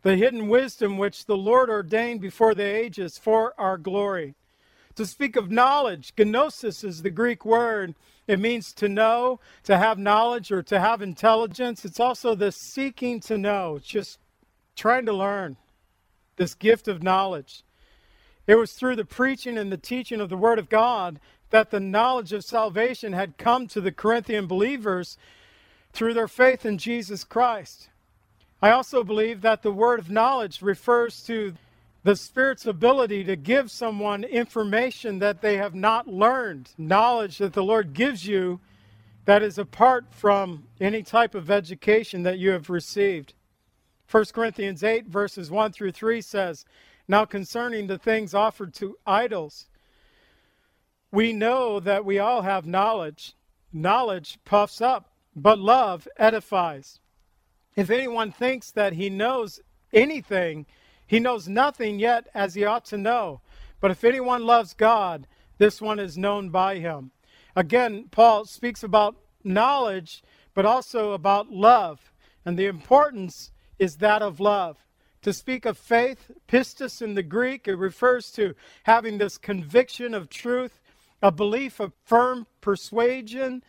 the 0.02 0.16
hidden 0.16 0.48
wisdom 0.48 0.98
which 0.98 1.26
the 1.26 1.36
Lord 1.36 1.70
ordained 1.70 2.20
before 2.20 2.54
the 2.54 2.64
ages 2.64 3.16
for 3.16 3.54
our 3.56 3.78
glory. 3.78 4.34
To 4.96 5.06
speak 5.06 5.36
of 5.36 5.50
knowledge, 5.50 6.12
gnosis 6.18 6.82
is 6.82 7.02
the 7.02 7.10
Greek 7.10 7.44
word. 7.44 7.94
It 8.26 8.40
means 8.40 8.72
to 8.74 8.88
know, 8.88 9.38
to 9.62 9.78
have 9.78 9.96
knowledge, 9.96 10.50
or 10.50 10.62
to 10.64 10.80
have 10.80 11.00
intelligence. 11.00 11.84
It's 11.84 12.00
also 12.00 12.34
the 12.34 12.50
seeking 12.50 13.20
to 13.20 13.38
know. 13.38 13.76
It's 13.76 13.86
just 13.86 14.18
trying 14.74 15.06
to 15.06 15.12
learn 15.12 15.56
this 16.36 16.54
gift 16.54 16.88
of 16.88 17.02
knowledge. 17.02 17.62
It 18.46 18.56
was 18.56 18.72
through 18.72 18.96
the 18.96 19.04
preaching 19.04 19.56
and 19.56 19.70
the 19.70 19.76
teaching 19.76 20.20
of 20.20 20.30
the 20.30 20.36
Word 20.36 20.58
of 20.58 20.68
God 20.68 21.20
that 21.50 21.70
the 21.70 21.80
knowledge 21.80 22.32
of 22.32 22.44
salvation 22.44 23.12
had 23.12 23.38
come 23.38 23.68
to 23.68 23.80
the 23.80 23.92
Corinthian 23.92 24.46
believers 24.46 25.16
through 25.94 26.12
their 26.12 26.28
faith 26.28 26.66
in 26.66 26.76
Jesus 26.76 27.24
Christ. 27.24 27.88
I 28.60 28.70
also 28.70 29.04
believe 29.04 29.40
that 29.40 29.62
the 29.62 29.72
word 29.72 30.00
of 30.00 30.10
knowledge 30.10 30.60
refers 30.60 31.22
to 31.24 31.54
the 32.02 32.16
Spirit's 32.16 32.66
ability 32.66 33.24
to 33.24 33.36
give 33.36 33.70
someone 33.70 34.24
information 34.24 35.20
that 35.20 35.40
they 35.40 35.56
have 35.56 35.74
not 35.74 36.06
learned, 36.06 36.70
knowledge 36.76 37.38
that 37.38 37.54
the 37.54 37.62
Lord 37.62 37.94
gives 37.94 38.26
you 38.26 38.60
that 39.24 39.42
is 39.42 39.56
apart 39.56 40.06
from 40.10 40.64
any 40.80 41.02
type 41.02 41.34
of 41.34 41.50
education 41.50 42.24
that 42.24 42.38
you 42.38 42.50
have 42.50 42.68
received. 42.68 43.32
1 44.10 44.24
Corinthians 44.34 44.84
8, 44.84 45.06
verses 45.06 45.50
1 45.50 45.72
through 45.72 45.92
3 45.92 46.20
says, 46.20 46.66
Now 47.08 47.24
concerning 47.24 47.86
the 47.86 47.98
things 47.98 48.34
offered 48.34 48.74
to 48.74 48.98
idols, 49.06 49.66
we 51.10 51.32
know 51.32 51.80
that 51.80 52.04
we 52.04 52.18
all 52.18 52.42
have 52.42 52.66
knowledge. 52.66 53.34
Knowledge 53.72 54.38
puffs 54.44 54.80
up, 54.80 55.08
but 55.34 55.58
love 55.58 56.06
edifies. 56.16 57.00
If 57.76 57.90
anyone 57.90 58.30
thinks 58.30 58.70
that 58.72 58.92
he 58.92 59.10
knows 59.10 59.60
anything, 59.92 60.66
he 61.06 61.20
knows 61.20 61.48
nothing 61.48 61.98
yet 61.98 62.28
as 62.34 62.54
he 62.54 62.64
ought 62.64 62.84
to 62.86 62.96
know. 62.96 63.40
But 63.80 63.90
if 63.90 64.04
anyone 64.04 64.46
loves 64.46 64.74
God, 64.74 65.26
this 65.58 65.80
one 65.80 65.98
is 65.98 66.16
known 66.16 66.50
by 66.50 66.78
him. 66.78 67.10
Again, 67.56 68.06
Paul 68.10 68.44
speaks 68.44 68.82
about 68.82 69.16
knowledge, 69.42 70.22
but 70.54 70.64
also 70.64 71.12
about 71.12 71.50
love 71.50 72.12
and 72.44 72.58
the 72.58 72.66
importance 72.66 73.50
is 73.78 73.96
that 73.96 74.22
of 74.22 74.40
love. 74.40 74.76
To 75.22 75.32
speak 75.32 75.64
of 75.64 75.78
faith, 75.78 76.30
pistis 76.46 77.00
in 77.00 77.14
the 77.14 77.22
Greek, 77.22 77.66
it 77.66 77.76
refers 77.76 78.30
to 78.32 78.54
having 78.84 79.18
this 79.18 79.38
conviction 79.38 80.12
of 80.12 80.28
truth, 80.28 80.80
a 81.22 81.32
belief 81.32 81.80
of 81.80 81.94
firm 82.04 82.46
persuasion 82.60 83.62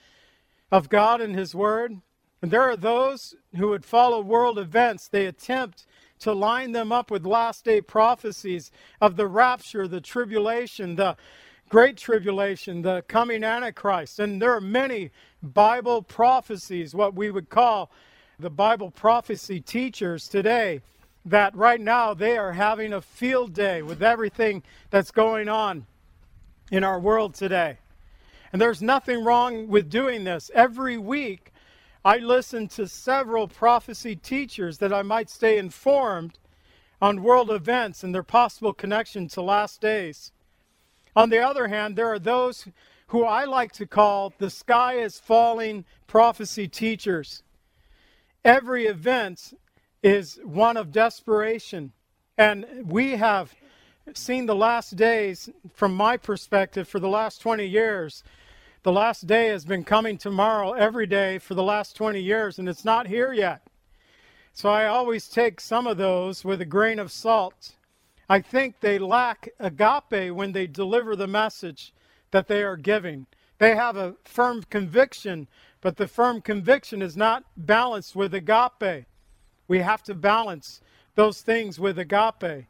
of 0.71 0.89
God 0.89 1.21
and 1.21 1.35
His 1.35 1.53
Word. 1.55 2.01
And 2.41 2.51
there 2.51 2.61
are 2.61 2.77
those 2.77 3.35
who 3.55 3.69
would 3.69 3.85
follow 3.85 4.21
world 4.21 4.59
events. 4.59 5.07
They 5.07 5.25
attempt 5.25 5.85
to 6.19 6.33
line 6.33 6.71
them 6.71 6.91
up 6.91 7.11
with 7.11 7.25
last 7.25 7.65
day 7.65 7.81
prophecies 7.81 8.71
of 9.01 9.15
the 9.15 9.27
rapture, 9.27 9.87
the 9.87 10.01
tribulation, 10.01 10.95
the 10.95 11.17
great 11.69 11.97
tribulation, 11.97 12.81
the 12.81 13.03
coming 13.07 13.43
Antichrist. 13.43 14.19
And 14.19 14.41
there 14.41 14.53
are 14.53 14.61
many 14.61 15.11
Bible 15.41 16.01
prophecies, 16.01 16.93
what 16.93 17.15
we 17.15 17.31
would 17.31 17.49
call 17.49 17.91
the 18.39 18.49
Bible 18.49 18.91
prophecy 18.91 19.59
teachers 19.61 20.27
today 20.27 20.81
that 21.25 21.55
right 21.55 21.81
now 21.81 22.13
they 22.13 22.37
are 22.37 22.53
having 22.53 22.93
a 22.93 23.01
field 23.01 23.53
day 23.53 23.81
with 23.81 24.03
everything 24.03 24.61
that's 24.91 25.11
going 25.11 25.49
on 25.49 25.87
in 26.71 26.83
our 26.83 26.99
world 26.99 27.33
today. 27.33 27.79
And 28.51 28.61
there's 28.61 28.81
nothing 28.81 29.23
wrong 29.23 29.67
with 29.67 29.89
doing 29.89 30.23
this. 30.23 30.51
Every 30.53 30.97
week, 30.97 31.51
I 32.03 32.17
listen 32.17 32.67
to 32.69 32.87
several 32.87 33.47
prophecy 33.47 34.15
teachers 34.15 34.77
that 34.77 34.93
I 34.93 35.01
might 35.01 35.29
stay 35.29 35.57
informed 35.57 36.37
on 37.01 37.23
world 37.23 37.51
events 37.51 38.03
and 38.03 38.13
their 38.13 38.23
possible 38.23 38.73
connection 38.73 39.27
to 39.29 39.41
last 39.41 39.81
days. 39.81 40.31
On 41.15 41.29
the 41.29 41.39
other 41.39 41.67
hand, 41.67 41.95
there 41.95 42.11
are 42.11 42.19
those 42.19 42.67
who 43.07 43.23
I 43.23 43.45
like 43.45 43.71
to 43.73 43.85
call 43.85 44.33
the 44.37 44.49
sky 44.49 44.95
is 44.95 45.19
falling 45.19 45.85
prophecy 46.07 46.67
teachers. 46.67 47.43
Every 48.43 48.85
event 48.85 49.53
is 50.03 50.39
one 50.43 50.77
of 50.77 50.91
desperation. 50.91 51.93
And 52.37 52.65
we 52.85 53.11
have 53.11 53.55
seen 54.13 54.45
the 54.45 54.55
last 54.55 54.95
days, 54.95 55.49
from 55.73 55.93
my 55.93 56.17
perspective, 56.17 56.87
for 56.87 56.99
the 56.99 57.09
last 57.09 57.41
20 57.41 57.65
years. 57.65 58.23
The 58.83 58.91
last 58.91 59.25
day 59.25 59.47
has 59.47 59.65
been 59.65 59.83
coming 59.83 60.17
tomorrow 60.17 60.73
every 60.73 61.07
day 61.07 61.39
for 61.39 61.55
the 61.55 61.63
last 61.63 61.95
20 61.95 62.21
years, 62.21 62.59
and 62.59 62.69
it's 62.69 62.85
not 62.85 63.07
here 63.07 63.33
yet. 63.33 63.67
So 64.53 64.69
I 64.69 64.85
always 64.85 65.27
take 65.27 65.59
some 65.59 65.87
of 65.87 65.97
those 65.97 66.45
with 66.45 66.61
a 66.61 66.65
grain 66.65 66.99
of 66.99 67.11
salt. 67.11 67.73
I 68.29 68.41
think 68.41 68.79
they 68.79 68.99
lack 68.99 69.49
agape 69.59 70.33
when 70.33 70.51
they 70.51 70.67
deliver 70.67 71.15
the 71.15 71.27
message 71.27 71.93
that 72.31 72.47
they 72.47 72.63
are 72.63 72.77
giving. 72.77 73.27
They 73.57 73.75
have 73.75 73.97
a 73.97 74.15
firm 74.23 74.63
conviction 74.63 75.47
but 75.85 75.97
the 75.97 76.07
firm 76.07 76.41
conviction 76.41 77.03
is 77.03 77.15
not 77.15 77.43
balanced 77.55 78.15
with 78.15 78.33
agape. 78.33 79.05
We 79.67 79.81
have 79.81 80.01
to 80.05 80.15
balance 80.15 80.81
those 81.13 81.41
things 81.41 81.79
with 81.79 81.99
agape. 81.99 82.65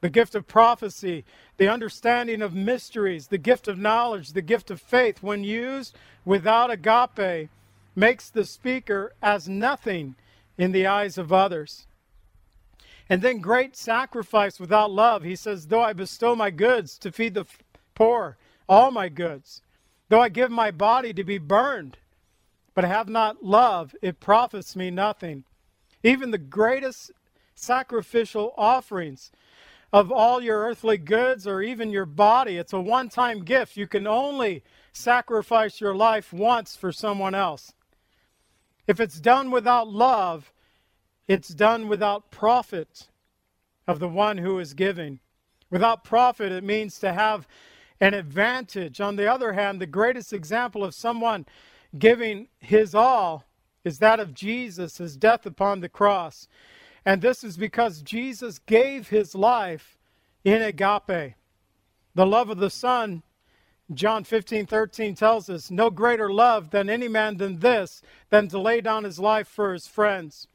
The 0.00 0.10
gift 0.10 0.34
of 0.34 0.46
prophecy, 0.46 1.24
the 1.56 1.68
understanding 1.68 2.40
of 2.40 2.54
mysteries, 2.54 3.28
the 3.28 3.38
gift 3.38 3.66
of 3.66 3.78
knowledge, 3.78 4.32
the 4.32 4.42
gift 4.42 4.70
of 4.70 4.80
faith, 4.80 5.22
when 5.22 5.42
used 5.42 5.96
without 6.24 6.70
agape, 6.70 7.50
makes 7.96 8.30
the 8.30 8.44
speaker 8.44 9.12
as 9.20 9.48
nothing 9.48 10.14
in 10.56 10.72
the 10.72 10.86
eyes 10.86 11.18
of 11.18 11.32
others. 11.32 11.86
And 13.08 13.22
then 13.22 13.40
great 13.40 13.76
sacrifice 13.76 14.60
without 14.60 14.90
love. 14.90 15.24
He 15.24 15.34
says, 15.34 15.66
Though 15.66 15.82
I 15.82 15.92
bestow 15.94 16.36
my 16.36 16.50
goods 16.50 16.98
to 16.98 17.10
feed 17.10 17.34
the 17.34 17.46
poor, 17.94 18.36
all 18.68 18.90
my 18.90 19.08
goods, 19.08 19.62
though 20.08 20.20
I 20.20 20.28
give 20.28 20.50
my 20.50 20.70
body 20.70 21.12
to 21.14 21.24
be 21.24 21.38
burned, 21.38 21.96
but 22.74 22.84
have 22.84 23.08
not 23.08 23.42
love, 23.42 23.96
it 24.02 24.20
profits 24.20 24.76
me 24.76 24.90
nothing. 24.90 25.44
Even 26.04 26.30
the 26.30 26.38
greatest 26.38 27.10
sacrificial 27.54 28.54
offerings 28.56 29.32
of 29.92 30.12
all 30.12 30.42
your 30.42 30.60
earthly 30.60 30.98
goods 30.98 31.46
or 31.46 31.62
even 31.62 31.90
your 31.90 32.06
body, 32.06 32.56
it's 32.56 32.72
a 32.72 32.80
one 32.80 33.08
time 33.08 33.44
gift. 33.44 33.76
You 33.76 33.86
can 33.86 34.06
only 34.06 34.62
sacrifice 34.92 35.80
your 35.80 35.94
life 35.94 36.32
once 36.32 36.76
for 36.76 36.92
someone 36.92 37.34
else. 37.34 37.72
If 38.86 39.00
it's 39.00 39.20
done 39.20 39.50
without 39.50 39.88
love, 39.88 40.52
it's 41.26 41.48
done 41.48 41.88
without 41.88 42.30
profit 42.30 43.08
of 43.86 43.98
the 43.98 44.08
one 44.08 44.38
who 44.38 44.58
is 44.58 44.74
giving. 44.74 45.20
Without 45.70 46.04
profit, 46.04 46.52
it 46.52 46.64
means 46.64 46.98
to 46.98 47.12
have 47.12 47.46
an 48.00 48.14
advantage. 48.14 49.00
On 49.00 49.16
the 49.16 49.30
other 49.30 49.52
hand, 49.52 49.80
the 49.80 49.86
greatest 49.86 50.32
example 50.32 50.84
of 50.84 50.94
someone 50.94 51.46
giving 51.98 52.48
his 52.58 52.94
all 52.94 53.44
is 53.84 53.98
that 53.98 54.20
of 54.20 54.34
Jesus, 54.34 54.98
his 54.98 55.16
death 55.16 55.46
upon 55.46 55.80
the 55.80 55.88
cross. 55.88 56.48
And 57.08 57.22
this 57.22 57.42
is 57.42 57.56
because 57.56 58.02
Jesus 58.02 58.58
gave 58.58 59.08
his 59.08 59.34
life 59.34 59.96
in 60.44 60.60
agape. 60.60 61.36
The 62.14 62.26
love 62.26 62.50
of 62.50 62.58
the 62.58 62.68
Son 62.68 63.22
John 63.94 64.24
15, 64.24 64.66
13 64.66 65.14
tells 65.14 65.48
us, 65.48 65.70
No 65.70 65.88
greater 65.88 66.30
love 66.30 66.68
than 66.68 66.90
any 66.90 67.08
man 67.08 67.38
than 67.38 67.60
this, 67.60 68.02
than 68.28 68.46
to 68.48 68.58
lay 68.58 68.82
down 68.82 69.04
his 69.04 69.18
life 69.18 69.48
for 69.48 69.72
his 69.72 69.86
friends. 69.86 70.48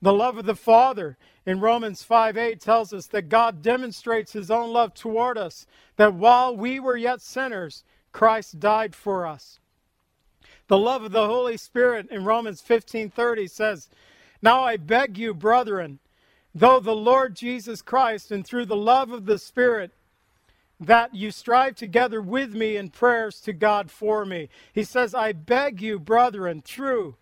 The 0.00 0.14
love 0.14 0.38
of 0.38 0.46
the 0.46 0.56
Father 0.56 1.18
in 1.44 1.60
Romans 1.60 2.02
5 2.02 2.38
8 2.38 2.58
tells 2.58 2.94
us 2.94 3.06
that 3.08 3.28
God 3.28 3.60
demonstrates 3.60 4.32
his 4.32 4.50
own 4.50 4.72
love 4.72 4.94
toward 4.94 5.36
us, 5.36 5.66
that 5.96 6.14
while 6.14 6.56
we 6.56 6.80
were 6.80 6.96
yet 6.96 7.20
sinners, 7.20 7.84
Christ 8.12 8.58
died 8.58 8.94
for 8.94 9.26
us. 9.26 9.60
The 10.68 10.78
love 10.78 11.02
of 11.02 11.12
the 11.12 11.26
Holy 11.26 11.58
Spirit 11.58 12.08
in 12.10 12.24
Romans 12.24 12.62
15 12.62 13.10
30 13.10 13.46
says, 13.46 13.90
Now 14.42 14.62
I 14.62 14.76
beg 14.76 15.16
you, 15.16 15.32
brethren, 15.32 16.00
though 16.54 16.80
the 16.80 16.96
Lord 16.96 17.36
Jesus 17.36 17.80
Christ 17.80 18.32
and 18.32 18.44
through 18.44 18.66
the 18.66 18.76
love 18.76 19.12
of 19.12 19.24
the 19.24 19.38
Spirit, 19.38 19.92
that 20.80 21.14
you 21.14 21.30
strive 21.30 21.76
together 21.76 22.20
with 22.20 22.54
me 22.54 22.76
in 22.76 22.90
prayers 22.90 23.40
to 23.42 23.52
God 23.52 23.88
for 23.88 24.24
me. 24.26 24.48
He 24.72 24.82
says, 24.82 25.14
I 25.14 25.32
beg 25.32 25.80
you, 25.80 26.00
brethren, 26.00 26.60
through 26.60 27.14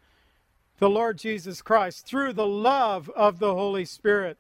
the 0.79 0.89
Lord 0.89 1.19
Jesus 1.19 1.61
Christ, 1.61 2.07
through 2.07 2.33
the 2.33 2.47
love 2.47 3.11
of 3.11 3.39
the 3.39 3.55
Holy 3.55 3.85
Spirit, 3.85 4.39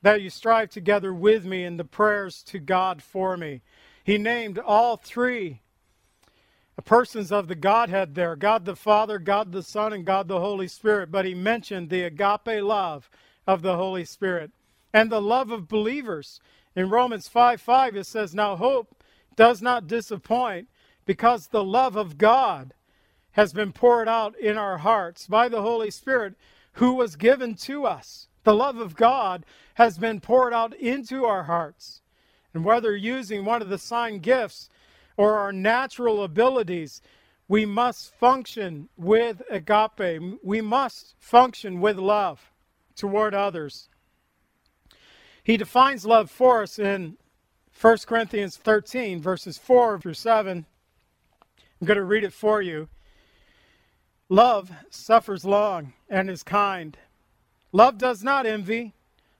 that 0.00 0.22
you 0.22 0.30
strive 0.30 0.70
together 0.70 1.12
with 1.12 1.44
me 1.44 1.62
in 1.62 1.76
the 1.76 1.84
prayers 1.84 2.42
to 2.44 2.58
God 2.58 3.02
for 3.02 3.36
me. 3.36 3.60
He 4.02 4.16
named 4.16 4.58
all 4.58 4.96
three 4.96 5.60
persons 6.82 7.32
of 7.32 7.48
the 7.48 7.54
Godhead 7.54 8.14
there 8.14 8.36
God 8.36 8.64
the 8.64 8.76
Father, 8.76 9.18
God 9.18 9.52
the 9.52 9.62
Son, 9.62 9.92
and 9.92 10.04
God 10.04 10.28
the 10.28 10.40
Holy 10.40 10.68
Spirit. 10.68 11.10
But 11.10 11.24
he 11.24 11.34
mentioned 11.34 11.88
the 11.88 12.02
agape 12.02 12.62
love 12.62 13.08
of 13.46 13.62
the 13.62 13.76
Holy 13.76 14.04
Spirit 14.04 14.50
and 14.92 15.10
the 15.10 15.22
love 15.22 15.50
of 15.50 15.68
believers. 15.68 16.40
In 16.74 16.90
Romans 16.90 17.28
5 17.28 17.60
5, 17.60 17.96
it 17.96 18.06
says, 18.06 18.34
Now 18.34 18.56
hope 18.56 19.02
does 19.36 19.62
not 19.62 19.86
disappoint 19.86 20.68
because 21.06 21.48
the 21.48 21.64
love 21.64 21.96
of 21.96 22.18
God 22.18 22.74
has 23.32 23.52
been 23.52 23.72
poured 23.72 24.08
out 24.08 24.38
in 24.38 24.56
our 24.58 24.78
hearts 24.78 25.26
by 25.26 25.48
the 25.48 25.62
Holy 25.62 25.90
Spirit 25.90 26.34
who 26.72 26.94
was 26.94 27.16
given 27.16 27.54
to 27.54 27.86
us. 27.86 28.28
The 28.44 28.54
love 28.54 28.78
of 28.78 28.96
God 28.96 29.44
has 29.74 29.98
been 29.98 30.20
poured 30.20 30.52
out 30.52 30.74
into 30.74 31.24
our 31.24 31.44
hearts. 31.44 32.00
And 32.54 32.64
whether 32.64 32.96
using 32.96 33.44
one 33.44 33.60
of 33.60 33.68
the 33.68 33.78
sign 33.78 34.18
gifts 34.20 34.70
or 35.16 35.38
our 35.38 35.52
natural 35.52 36.22
abilities, 36.22 37.02
we 37.48 37.64
must 37.64 38.14
function 38.14 38.88
with 38.96 39.42
agape. 39.50 40.38
We 40.42 40.60
must 40.60 41.14
function 41.18 41.80
with 41.80 41.96
love 41.96 42.50
toward 42.94 43.34
others. 43.34 43.88
He 45.44 45.56
defines 45.56 46.04
love 46.04 46.30
for 46.30 46.62
us 46.62 46.78
in 46.78 47.16
1 47.80 47.98
Corinthians 48.06 48.56
13, 48.56 49.20
verses 49.20 49.58
4 49.58 50.00
through 50.00 50.14
7. 50.14 50.66
I'm 51.80 51.86
going 51.86 51.98
to 51.98 52.04
read 52.04 52.24
it 52.24 52.32
for 52.32 52.62
you. 52.62 52.88
Love 54.28 54.72
suffers 54.90 55.44
long 55.44 55.92
and 56.08 56.28
is 56.28 56.42
kind. 56.42 56.96
Love 57.70 57.98
does 57.98 58.24
not 58.24 58.46
envy. 58.46 58.94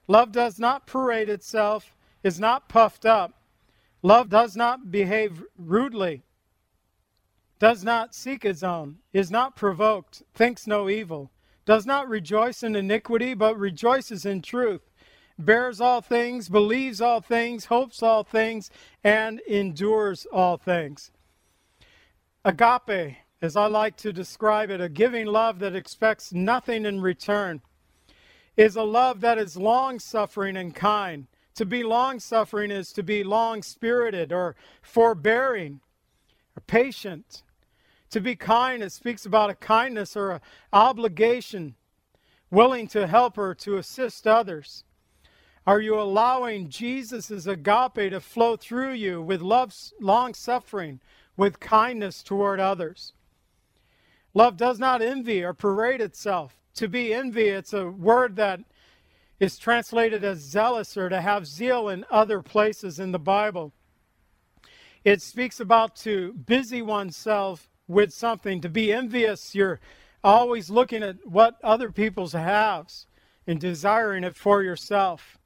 Love 0.06 0.30
does 0.30 0.61
not 0.61 0.87
parade 0.87 1.28
itself, 1.28 1.97
is 2.23 2.38
not 2.38 2.68
puffed 2.68 3.04
up. 3.04 3.33
Love 4.06 4.28
does 4.28 4.54
not 4.54 4.92
behave 4.92 5.42
rudely, 5.58 6.22
does 7.58 7.82
not 7.82 8.14
seek 8.14 8.44
its 8.44 8.62
own, 8.62 8.98
is 9.12 9.32
not 9.32 9.56
provoked, 9.56 10.22
thinks 10.32 10.64
no 10.64 10.88
evil, 10.88 11.32
does 11.64 11.84
not 11.84 12.08
rejoice 12.08 12.62
in 12.62 12.76
iniquity, 12.76 13.34
but 13.34 13.58
rejoices 13.58 14.25
in 14.25 14.40
truth, 14.40 14.92
bears 15.36 15.80
all 15.80 16.00
things, 16.00 16.48
believes 16.48 17.00
all 17.00 17.20
things, 17.20 17.64
hopes 17.64 18.00
all 18.00 18.22
things, 18.22 18.70
and 19.02 19.40
endures 19.40 20.25
all 20.32 20.56
things. 20.56 21.10
Agape 22.44 23.16
as 23.42 23.56
I 23.56 23.66
like 23.66 23.96
to 23.96 24.12
describe 24.12 24.70
it, 24.70 24.80
a 24.80 24.88
giving 24.88 25.26
love 25.26 25.58
that 25.58 25.75
expects 25.75 26.32
nothing 26.32 26.86
in 26.86 27.00
return, 27.00 27.60
is 28.56 28.76
a 28.76 28.84
love 28.84 29.20
that 29.22 29.36
is 29.36 29.56
long 29.56 29.98
suffering 29.98 30.56
and 30.56 30.72
kind. 30.72 31.26
To 31.57 31.64
be 31.64 31.83
long 31.83 32.21
suffering 32.21 32.71
is 32.71 32.92
to 32.92 33.03
be 33.03 33.25
long 33.25 33.62
spirited 33.62 34.33
or 34.33 34.57
forbearing 34.83 35.81
or 36.57 36.61
patient. 36.66 37.42
To 38.11 38.21
be 38.21 38.37
kind, 38.37 38.83
it 38.83 38.92
speaks 38.92 39.25
about 39.25 39.51
a 39.51 39.55
kindness 39.55 40.16
or 40.16 40.33
an 40.33 40.40
obligation, 40.73 41.75
willing 42.51 42.87
to 42.88 43.07
help 43.07 43.38
or 43.38 43.55
to 43.55 43.79
assist 43.79 44.27
others. 44.27 44.85
Are 45.66 45.81
you 45.81 45.99
allowing 45.99 46.69
Jesus' 46.69 47.47
agape 47.47 47.95
to 48.11 48.21
flow 48.21 48.57
through 48.57 48.92
you 48.92 49.21
with 49.21 49.40
love, 49.40 49.75
long 49.99 50.35
suffering, 50.35 51.01
with 51.37 51.59
kindness 51.59 52.23
toward 52.23 52.61
others? 52.61 53.14
Love 54.35 54.59
does 54.59 54.79
not 54.79 55.01
envy 55.01 55.42
or 55.42 55.55
parade 55.55 56.03
itself. 56.03 56.61
To 56.75 56.87
be 56.87 57.14
envy, 57.14 57.49
it's 57.49 57.73
a 57.73 57.88
word 57.88 58.37
that 58.37 58.61
is 59.38 59.59
translated 59.59 60.25
as 60.25 60.38
zealous 60.38 60.96
or 60.96 61.09
to 61.09 61.20
have 61.20 61.46
zeal 61.46 61.88
in 61.88 62.05
other 62.11 62.42
places 62.42 62.99
in 62.99 63.12
the 63.12 63.18
Bible. 63.18 63.72
It 65.05 65.22
speaks 65.22 65.61
about 65.61 65.94
to 65.96 66.33
busy 66.33 66.83
oneself 66.83 67.68
with 67.87 68.12
something. 68.12 68.61
To 68.62 68.68
be 68.68 68.92
envious, 68.92 69.55
you're 69.55 69.79
always 70.25 70.70
looking 70.70 71.03
at 71.03 71.25
what 71.25 71.57
other 71.62 71.92
people's 71.92 72.33
have 72.33 72.90
and 73.46 73.61
desiring 73.61 74.25
it 74.25 74.37
for 74.37 74.62
yourself. 74.62 75.38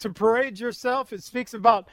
To 0.00 0.10
parade 0.10 0.60
yourself, 0.60 1.12
it 1.12 1.24
speaks 1.24 1.54
about 1.54 1.88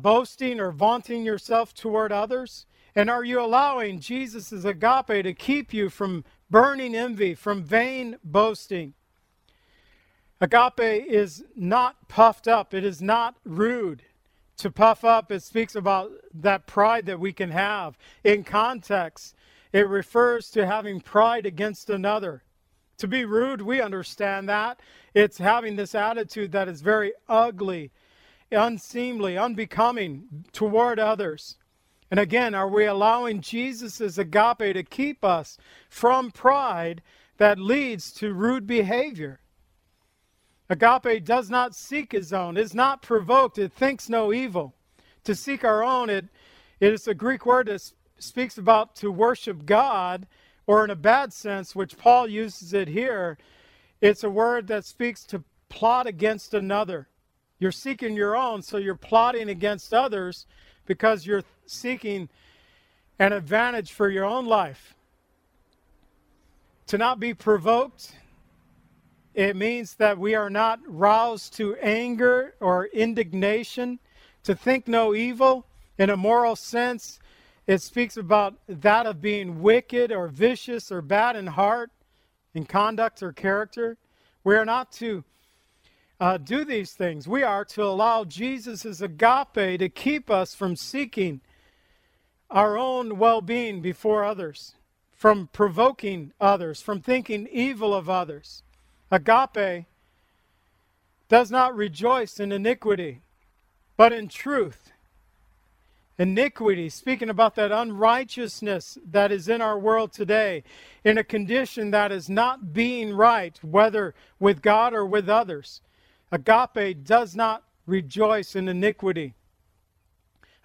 boasting 0.00 0.58
or 0.58 0.72
vaunting 0.72 1.24
yourself 1.24 1.72
toward 1.72 2.10
others. 2.10 2.66
And 2.96 3.08
are 3.08 3.24
you 3.24 3.40
allowing 3.40 4.00
Jesus' 4.00 4.64
agape 4.64 5.22
to 5.22 5.34
keep 5.34 5.72
you 5.72 5.90
from 5.90 6.24
burning 6.50 6.94
envy, 6.96 7.34
from 7.34 7.62
vain 7.62 8.16
boasting? 8.24 8.94
Agape 10.40 11.06
is 11.08 11.44
not 11.54 12.08
puffed 12.08 12.46
up, 12.46 12.74
it 12.74 12.84
is 12.84 13.00
not 13.00 13.36
rude. 13.44 14.02
To 14.58 14.70
puff 14.70 15.04
up, 15.04 15.30
it 15.30 15.42
speaks 15.42 15.74
about 15.74 16.10
that 16.34 16.66
pride 16.66 17.06
that 17.06 17.20
we 17.20 17.32
can 17.32 17.50
have. 17.50 17.98
In 18.24 18.44
context, 18.44 19.34
it 19.72 19.88
refers 19.88 20.50
to 20.50 20.66
having 20.66 21.00
pride 21.00 21.44
against 21.44 21.90
another. 21.90 22.42
To 22.98 23.06
be 23.06 23.24
rude, 23.24 23.60
we 23.60 23.80
understand 23.80 24.48
that. 24.48 24.80
It's 25.12 25.38
having 25.38 25.76
this 25.76 25.94
attitude 25.94 26.52
that 26.52 26.68
is 26.68 26.80
very 26.80 27.12
ugly, 27.28 27.90
unseemly, 28.50 29.36
unbecoming 29.36 30.46
toward 30.52 30.98
others. 30.98 31.56
And 32.10 32.20
again, 32.20 32.54
are 32.54 32.68
we 32.68 32.86
allowing 32.86 33.40
Jesus' 33.40 34.16
agape 34.16 34.74
to 34.74 34.82
keep 34.82 35.24
us 35.24 35.58
from 35.90 36.30
pride 36.30 37.02
that 37.36 37.58
leads 37.58 38.12
to 38.12 38.32
rude 38.32 38.66
behavior? 38.66 39.40
Agape 40.68 41.24
does 41.24 41.48
not 41.48 41.74
seek 41.74 42.12
his 42.12 42.32
own, 42.32 42.56
is 42.56 42.74
not 42.74 43.02
provoked, 43.02 43.58
it 43.58 43.72
thinks 43.72 44.08
no 44.08 44.32
evil. 44.32 44.74
To 45.24 45.34
seek 45.34 45.64
our 45.64 45.84
own, 45.84 46.10
it, 46.10 46.26
it 46.80 46.92
is 46.92 47.06
a 47.06 47.14
Greek 47.14 47.46
word 47.46 47.68
that 47.68 47.82
speaks 48.18 48.58
about 48.58 48.96
to 48.96 49.10
worship 49.10 49.64
God, 49.64 50.26
or 50.66 50.84
in 50.84 50.90
a 50.90 50.96
bad 50.96 51.32
sense, 51.32 51.76
which 51.76 51.96
Paul 51.96 52.28
uses 52.28 52.72
it 52.72 52.88
here, 52.88 53.38
it's 54.00 54.24
a 54.24 54.30
word 54.30 54.66
that 54.66 54.84
speaks 54.84 55.24
to 55.24 55.44
plot 55.68 56.06
against 56.06 56.54
another. 56.54 57.08
You're 57.58 57.72
seeking 57.72 58.14
your 58.14 58.36
own, 58.36 58.62
so 58.62 58.76
you're 58.76 58.94
plotting 58.94 59.48
against 59.48 59.94
others 59.94 60.46
because 60.84 61.26
you're 61.26 61.44
seeking 61.66 62.28
an 63.18 63.32
advantage 63.32 63.92
for 63.92 64.10
your 64.10 64.24
own 64.24 64.46
life. 64.46 64.94
To 66.88 66.98
not 66.98 67.18
be 67.18 67.34
provoked, 67.34 68.12
it 69.36 69.54
means 69.54 69.96
that 69.96 70.18
we 70.18 70.34
are 70.34 70.48
not 70.48 70.80
roused 70.86 71.54
to 71.58 71.76
anger 71.76 72.54
or 72.58 72.86
indignation, 72.86 73.98
to 74.44 74.54
think 74.54 74.88
no 74.88 75.14
evil 75.14 75.66
in 75.98 76.08
a 76.08 76.16
moral 76.16 76.56
sense. 76.56 77.18
It 77.66 77.82
speaks 77.82 78.16
about 78.16 78.54
that 78.66 79.04
of 79.04 79.20
being 79.20 79.60
wicked 79.60 80.10
or 80.10 80.28
vicious 80.28 80.90
or 80.90 81.02
bad 81.02 81.36
in 81.36 81.48
heart, 81.48 81.90
in 82.54 82.64
conduct 82.64 83.22
or 83.22 83.30
character. 83.30 83.98
We 84.42 84.56
are 84.56 84.64
not 84.64 84.90
to 84.92 85.22
uh, 86.18 86.38
do 86.38 86.64
these 86.64 86.92
things. 86.92 87.28
We 87.28 87.42
are 87.42 87.66
to 87.66 87.82
allow 87.82 88.24
Jesus' 88.24 89.02
agape 89.02 89.78
to 89.78 89.90
keep 89.90 90.30
us 90.30 90.54
from 90.54 90.76
seeking 90.76 91.42
our 92.48 92.78
own 92.78 93.18
well 93.18 93.42
being 93.42 93.82
before 93.82 94.24
others, 94.24 94.76
from 95.12 95.50
provoking 95.52 96.32
others, 96.40 96.80
from 96.80 97.02
thinking 97.02 97.46
evil 97.52 97.92
of 97.92 98.08
others. 98.08 98.62
Agape 99.10 99.86
does 101.28 101.50
not 101.50 101.76
rejoice 101.76 102.40
in 102.40 102.52
iniquity, 102.52 103.22
but 103.96 104.12
in 104.12 104.28
truth. 104.28 104.92
Iniquity, 106.18 106.88
speaking 106.88 107.28
about 107.28 107.56
that 107.56 107.70
unrighteousness 107.70 108.96
that 109.10 109.30
is 109.30 109.48
in 109.48 109.60
our 109.60 109.78
world 109.78 110.12
today, 110.12 110.64
in 111.04 111.18
a 111.18 111.24
condition 111.24 111.90
that 111.90 112.10
is 112.10 112.30
not 112.30 112.72
being 112.72 113.12
right, 113.12 113.58
whether 113.62 114.14
with 114.40 114.62
God 114.62 114.94
or 114.94 115.04
with 115.04 115.28
others. 115.28 115.82
Agape 116.32 117.04
does 117.04 117.36
not 117.36 117.64
rejoice 117.86 118.56
in 118.56 118.66
iniquity. 118.66 119.34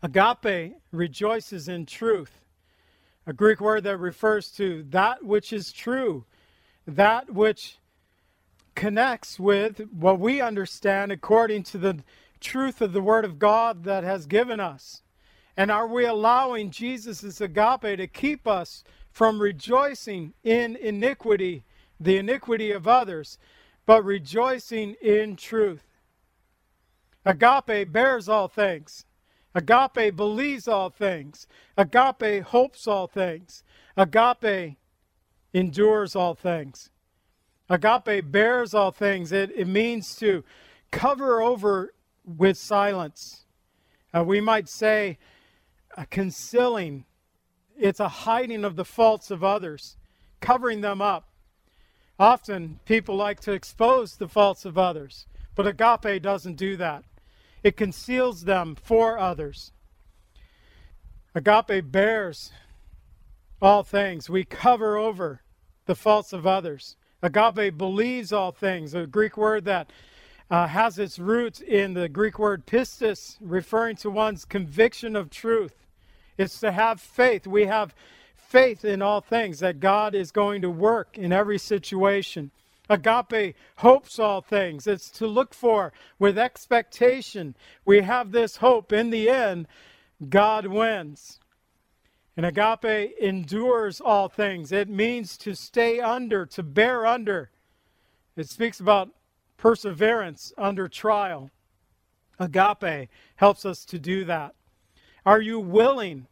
Agape 0.02 0.78
rejoices 0.92 1.68
in 1.68 1.86
truth, 1.86 2.42
a 3.28 3.34
Greek 3.34 3.62
word 3.62 3.84
that 3.84 3.98
refers 3.98 4.50
to 4.54 4.84
that 4.90 5.24
which 5.24 5.54
is 5.54 5.72
true, 5.72 6.26
that 6.88 7.34
which 7.34 7.78
connects 8.76 9.40
with 9.40 9.80
what 9.92 10.20
we 10.20 10.42
understand 10.42 11.12
according 11.12 11.64
to 11.64 11.78
the 11.78 12.04
truth 12.40 12.82
of 12.82 12.94
the 12.94 13.02
Word 13.02 13.26
of 13.26 13.40
God 13.40 13.84
that 13.84 14.04
has 14.04 14.26
given 14.26 14.60
us. 14.60 15.04
And 15.58 15.70
are 15.70 15.88
we 15.88 16.06
allowing 16.06 16.72
Jesus' 16.72 17.42
agape 17.42 17.98
to 17.98 18.08
keep 18.08 18.48
us 18.48 18.84
from 19.12 19.42
rejoicing 19.42 20.34
in 20.44 20.76
iniquity, 20.76 21.64
the 22.00 22.18
iniquity 22.18 22.72
of 22.72 22.88
others, 22.88 23.38
but 23.86 24.04
rejoicing 24.04 24.96
in 25.02 25.36
truth? 25.36 25.84
Agape 27.26 27.92
bears 27.92 28.30
all 28.30 28.48
things. 28.48 29.06
Agape 29.54 30.16
believes 30.16 30.68
all 30.68 30.90
things. 30.90 31.48
Agape 31.78 32.44
hopes 32.44 32.88
all 32.88 33.08
things. 33.08 33.64
Agape 33.98 34.78
endures 35.54 36.16
all 36.16 36.34
things. 36.34 36.91
Agape 37.72 38.30
bears 38.30 38.74
all 38.74 38.92
things. 38.92 39.32
It, 39.32 39.50
it 39.56 39.66
means 39.66 40.14
to 40.18 40.44
cover 40.92 41.42
over 41.42 41.94
with 42.26 42.58
silence. 42.58 43.46
Uh, 44.14 44.26
we 44.26 44.42
might 44.42 44.68
say 44.68 45.18
a 45.96 46.06
concealing. 46.06 47.06
It's 47.80 48.02
a 48.02 48.10
hiding 48.10 48.66
of 48.66 48.76
the 48.76 48.84
faults 48.84 49.32
of 49.32 49.42
others, 49.42 49.96
covering 50.42 50.82
them 50.82 51.02
up. 51.02 51.30
Often 52.20 52.82
people 52.84 53.16
like 53.16 53.40
to 53.40 53.54
expose 53.54 54.18
the 54.18 54.28
faults 54.28 54.66
of 54.66 54.78
others, 54.78 55.26
but 55.56 55.66
agape 55.66 56.22
doesn't 56.22 56.56
do 56.56 56.76
that. 56.76 57.06
It 57.64 57.78
conceals 57.78 58.44
them 58.44 58.76
for 58.76 59.18
others. 59.18 59.72
Agape 61.34 61.90
bears 61.90 62.52
all 63.62 63.84
things. 63.84 64.30
We 64.30 64.44
cover 64.44 64.98
over 64.98 65.42
the 65.86 65.96
faults 65.96 66.34
of 66.34 66.46
others. 66.46 66.98
Agape 67.22 67.78
believes 67.78 68.34
all 68.34 68.52
things, 68.52 68.94
a 68.94 69.06
Greek 69.06 69.38
word 69.38 69.66
that 69.66 69.92
uh, 70.50 70.68
has 70.68 71.00
its 71.00 71.20
roots 71.20 71.62
in 71.62 71.94
the 71.94 72.10
Greek 72.10 72.40
word 72.40 72.66
pistis, 72.66 73.38
referring 73.40 73.96
to 73.98 74.10
one's 74.10 74.46
conviction 74.46 75.16
of 75.16 75.30
truth. 75.30 75.86
It's 76.38 76.60
to 76.62 76.72
have 76.72 77.00
faith. 77.00 77.48
We 77.48 77.68
have 77.68 77.94
faith 78.36 78.84
in 78.84 79.02
all 79.02 79.22
things 79.22 79.60
that 79.60 79.80
God 79.80 80.16
is 80.16 80.32
going 80.32 80.62
to 80.64 80.70
work 80.70 81.18
in 81.18 81.32
every 81.32 81.58
situation. 81.60 82.52
Agape 82.90 83.56
hopes 83.78 84.20
all 84.20 84.42
things. 84.42 84.88
It's 84.88 85.10
to 85.12 85.28
look 85.28 85.54
for 85.54 85.94
with 86.20 86.38
expectation. 86.38 87.56
We 87.86 88.02
have 88.02 88.32
this 88.32 88.58
hope. 88.58 88.92
In 88.92 89.12
the 89.12 89.30
end, 89.30 89.68
God 90.30 90.68
wins. 90.68 91.40
And 92.38 92.46
agape 92.46 93.14
endures 93.20 94.00
all 94.00 94.30
things. 94.30 94.72
It 94.72 94.88
means 94.90 95.38
to 95.40 95.54
stay 95.54 96.00
under, 96.00 96.46
to 96.48 96.64
bear 96.64 97.06
under. 97.06 97.52
It 98.38 98.50
speaks 98.50 98.80
about 98.80 99.10
perseverance 99.58 100.54
under 100.58 100.88
trial. 100.88 101.52
Agape 102.40 103.10
helps 103.36 103.66
us 103.66 103.86
to 103.86 104.00
do 104.00 104.24
that. 104.26 104.56
Are 105.26 105.42
you 105.42 105.60
willing 105.60 106.28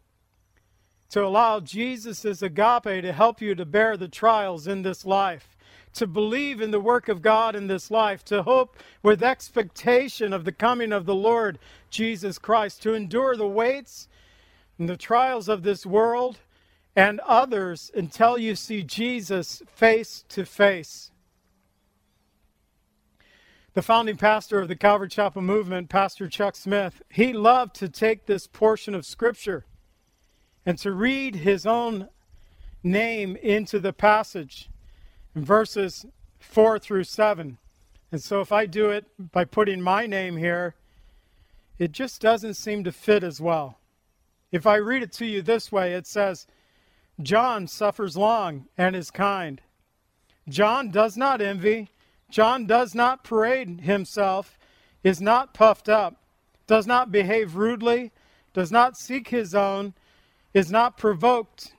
to 1.10 1.24
allow 1.24 1.60
Jesus' 1.60 2.42
agape 2.42 2.84
to 2.84 3.12
help 3.12 3.42
you 3.42 3.54
to 3.56 3.66
bear 3.66 3.98
the 3.98 4.08
trials 4.08 4.68
in 4.68 4.82
this 4.84 5.06
life? 5.06 5.56
to 5.94 6.08
believe 6.08 6.62
in 6.62 6.72
the 6.72 6.80
work 6.80 7.10
of 7.10 7.22
God 7.22 7.56
in 7.56 7.68
this 7.68 7.90
life, 7.90 8.24
to 8.26 8.44
hope 8.44 8.78
with 9.02 9.24
expectation 9.24 10.34
of 10.34 10.46
the 10.46 10.52
coming 10.52 10.94
of 10.94 11.06
the 11.06 11.16
Lord 11.16 11.60
Jesus 11.90 12.38
Christ, 12.38 12.82
to 12.84 12.94
endure 12.94 13.36
the 13.36 13.48
weights 13.48 14.08
and 14.80 14.88
the 14.88 14.98
trials 14.98 15.50
of 15.50 15.62
this 15.62 15.86
world 15.86 16.40
and 16.96 17.20
others 17.20 17.92
until 17.94 18.38
you 18.38 18.56
see 18.56 18.82
Jesus 18.82 19.62
face 19.68 20.24
to 20.30 20.46
face. 20.46 21.12
The 23.74 23.82
founding 23.82 24.18
pastor 24.18 24.60
of 24.60 24.68
the 24.68 24.76
Calvary 24.76 25.10
Chapel 25.10 25.42
movement, 25.42 25.90
Pastor 25.90 26.28
Chuck 26.28 26.56
Smith, 26.56 27.02
he 27.10 27.34
loved 27.34 27.76
to 27.76 27.90
take 27.90 28.26
this 28.26 28.48
portion 28.48 28.96
of 28.96 29.06
Scripture 29.06 29.66
and 30.66 30.78
to 30.80 30.92
read 30.92 31.36
his 31.36 31.66
own 31.66 32.10
name 32.82 33.36
into 33.36 33.80
the 33.80 33.94
passage 33.94 34.70
in 35.36 35.46
verses 35.46 36.06
4 36.40 36.80
through 36.80 37.04
7. 37.04 37.58
And 38.12 38.24
so 38.24 38.42
if 38.42 38.52
I 38.52 38.66
do 38.66 38.90
it 38.90 39.06
by 39.32 39.46
putting 39.46 39.82
my 39.82 40.08
name 40.08 40.38
here, 40.38 40.76
it 41.78 41.92
just 41.92 42.22
doesn't 42.22 42.56
seem 42.56 42.84
to 42.86 42.92
fit 42.92 43.24
as 43.24 43.40
well. 43.40 43.79
If 44.52 44.66
I 44.66 44.76
read 44.78 45.04
it 45.04 45.12
to 45.14 45.26
you 45.26 45.42
this 45.42 45.72
way, 45.72 45.94
it 45.94 46.08
says, 46.08 46.48
John 47.22 47.68
suffers 47.68 48.18
long 48.18 48.66
and 48.78 48.96
is 48.96 49.12
kind. 49.12 49.62
John 50.48 50.90
does 50.90 51.18
not 51.18 51.42
envy. 51.42 51.90
John 52.30 52.66
does 52.66 52.96
not 52.96 53.24
parade 53.24 53.82
himself, 53.82 54.58
is 55.04 55.20
not 55.20 55.54
puffed 55.54 55.90
up, 55.90 56.22
does 56.68 56.88
not 56.88 57.12
behave 57.12 57.56
rudely, 57.56 58.12
does 58.54 58.72
not 58.72 58.98
seek 58.98 59.30
his 59.30 59.54
own, 59.54 59.94
is 60.54 60.72
not 60.72 60.98
provoked, 60.98 61.74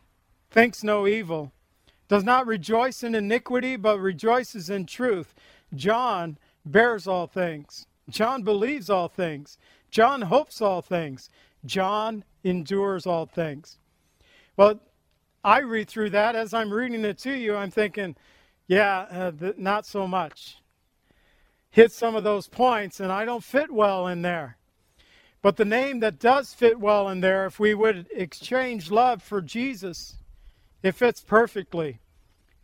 thinks 0.51 0.85
no 0.85 1.07
evil 1.07 1.53
does 2.11 2.25
not 2.25 2.45
rejoice 2.45 3.05
in 3.05 3.15
iniquity, 3.15 3.77
but 3.77 4.01
rejoices 4.01 4.69
in 4.69 4.85
truth. 4.85 5.33
John 5.73 6.39
bears 6.67 7.07
all 7.07 7.29
things. 7.29 7.87
John 8.09 8.43
believes 8.43 8.91
all 8.91 9.07
things. 9.07 9.57
John 9.93 10.23
hopes 10.23 10.61
all 10.61 10.83
things. 10.83 11.31
John 11.65 12.25
endures 12.45 13.07
all 13.07 13.27
things. 13.27 13.79
Well, 14.57 14.81
I 15.43 15.61
read 15.61 15.89
through 15.89 16.11
that 16.11 16.37
as 16.37 16.53
I'm 16.53 16.73
reading 16.73 17.05
it 17.05 17.19
to 17.19 17.33
you. 17.33 17.57
I'm 17.57 17.71
thinking, 17.71 18.17
yeah, 18.67 19.07
uh, 19.11 19.31
th- 19.33 19.57
not 19.57 19.87
so 19.87 20.07
much. 20.07 20.59
Hit 21.71 21.93
some 21.93 22.17
of 22.17 22.25
those 22.25 22.49
points, 22.49 23.01
and 23.01 23.13
I 23.13 23.25
don't 23.25 23.45
fit 23.45 23.71
well 23.71 24.07
in 24.07 24.23
there. 24.23 24.57
But 25.43 25.57
the 25.57 25.65
name 25.65 26.01
that 26.01 26.19
does 26.19 26.53
fit 26.53 26.79
well 26.79 27.09
in 27.09 27.21
there, 27.21 27.47
if 27.47 27.59
we 27.59 27.75
would 27.75 28.07
exchange 28.15 28.91
love 28.91 29.23
for 29.23 29.41
Jesus, 29.41 30.17
it 30.83 30.95
fits 30.95 31.23
perfectly. 31.23 32.01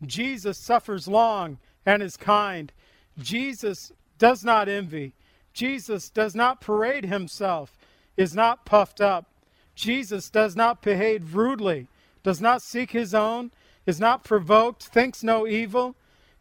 Jesus 0.05 0.59
suffers 0.59 1.09
long 1.09 1.59
and 1.87 2.03
is 2.03 2.17
kind. 2.17 2.73
Jesus 3.19 3.93
does 4.19 4.45
not 4.45 4.69
envy. 4.69 5.15
Jesus 5.55 6.11
does 6.11 6.35
not 6.35 6.61
parade 6.61 7.07
himself, 7.07 7.79
is 8.17 8.35
not 8.35 8.65
puffed 8.65 9.01
up. 9.01 9.27
Jesus 9.75 10.31
does 10.31 10.57
not 10.57 10.83
behave 10.83 11.35
rudely, 11.35 11.89
does 12.23 12.41
not 12.41 12.63
seek 12.63 12.93
his 12.93 13.15
own, 13.15 13.51
is 13.85 14.01
not 14.01 14.25
provoked, 14.25 14.85
thinks 14.85 15.23
no 15.23 15.47
evil, 15.47 15.95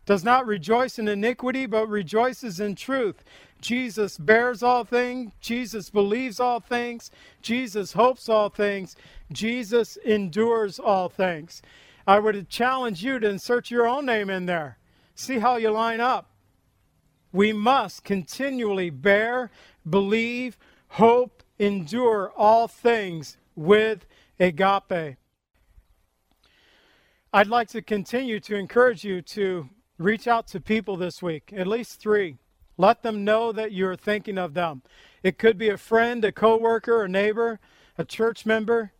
does 0.05 0.23
not 0.23 0.45
rejoice 0.45 0.99
in 0.99 1.07
iniquity, 1.07 1.65
but 1.65 1.87
rejoices 1.87 2.59
in 2.59 2.75
truth. 2.75 3.23
Jesus 3.59 4.17
bears 4.17 4.61
all 4.61 4.83
things. 4.83 5.31
Jesus 5.41 5.89
believes 5.89 6.39
all 6.39 6.59
things. 6.59 7.09
Jesus 7.41 7.93
hopes 7.93 8.29
all 8.29 8.49
things. 8.49 8.95
Jesus 9.31 9.97
endures 9.97 10.79
all 10.79 11.09
things. 11.09 11.61
I 12.05 12.19
would 12.19 12.49
challenge 12.49 13.03
you 13.03 13.19
to 13.19 13.27
insert 13.27 13.71
your 13.71 13.87
own 13.87 14.05
name 14.05 14.29
in 14.29 14.45
there. 14.45 14.77
See 15.15 15.39
how 15.39 15.55
you 15.55 15.71
line 15.71 15.99
up. 15.99 16.29
We 17.31 17.51
must 17.51 18.03
continually 18.03 18.91
bear, 18.91 19.49
believe, 19.89 20.57
hope, 20.89 21.34
endure 21.59 22.31
all 22.35 22.67
things 22.67 23.37
with 23.55 24.05
agape. 24.39 25.17
I'd 27.33 27.47
like 27.47 27.67
to 27.69 27.81
continue 27.81 28.39
to 28.41 28.55
encourage 28.55 29.03
you 29.03 29.21
to 29.21 29.69
reach 29.97 30.27
out 30.27 30.47
to 30.47 30.59
people 30.59 30.97
this 30.97 31.21
week, 31.21 31.53
at 31.55 31.67
least 31.67 31.99
three. 31.99 32.37
Let 32.77 33.03
them 33.03 33.23
know 33.23 33.51
that 33.51 33.71
you're 33.71 33.95
thinking 33.95 34.37
of 34.37 34.53
them. 34.53 34.81
It 35.23 35.37
could 35.37 35.57
be 35.57 35.69
a 35.69 35.77
friend, 35.77 36.23
a 36.23 36.31
coworker, 36.31 37.03
a 37.03 37.09
neighbor, 37.09 37.59
a 37.97 38.05
church 38.05 38.45
member. 38.45 38.91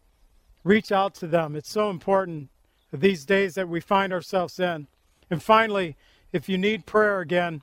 Reach 0.64 0.92
out 0.92 1.14
to 1.16 1.28
them. 1.28 1.56
It's 1.56 1.72
so 1.72 1.90
important 1.90 2.50
these 2.92 3.26
days 3.26 3.56
that 3.56 3.70
we 3.70 3.82
find 3.82 4.14
ourselves 4.14 4.60
in. 4.60 4.88
And 5.30 5.44
finally, 5.44 5.96
if 6.32 6.48
you 6.50 6.58
need 6.58 6.86
prayer 6.86 7.20
again, 7.20 7.62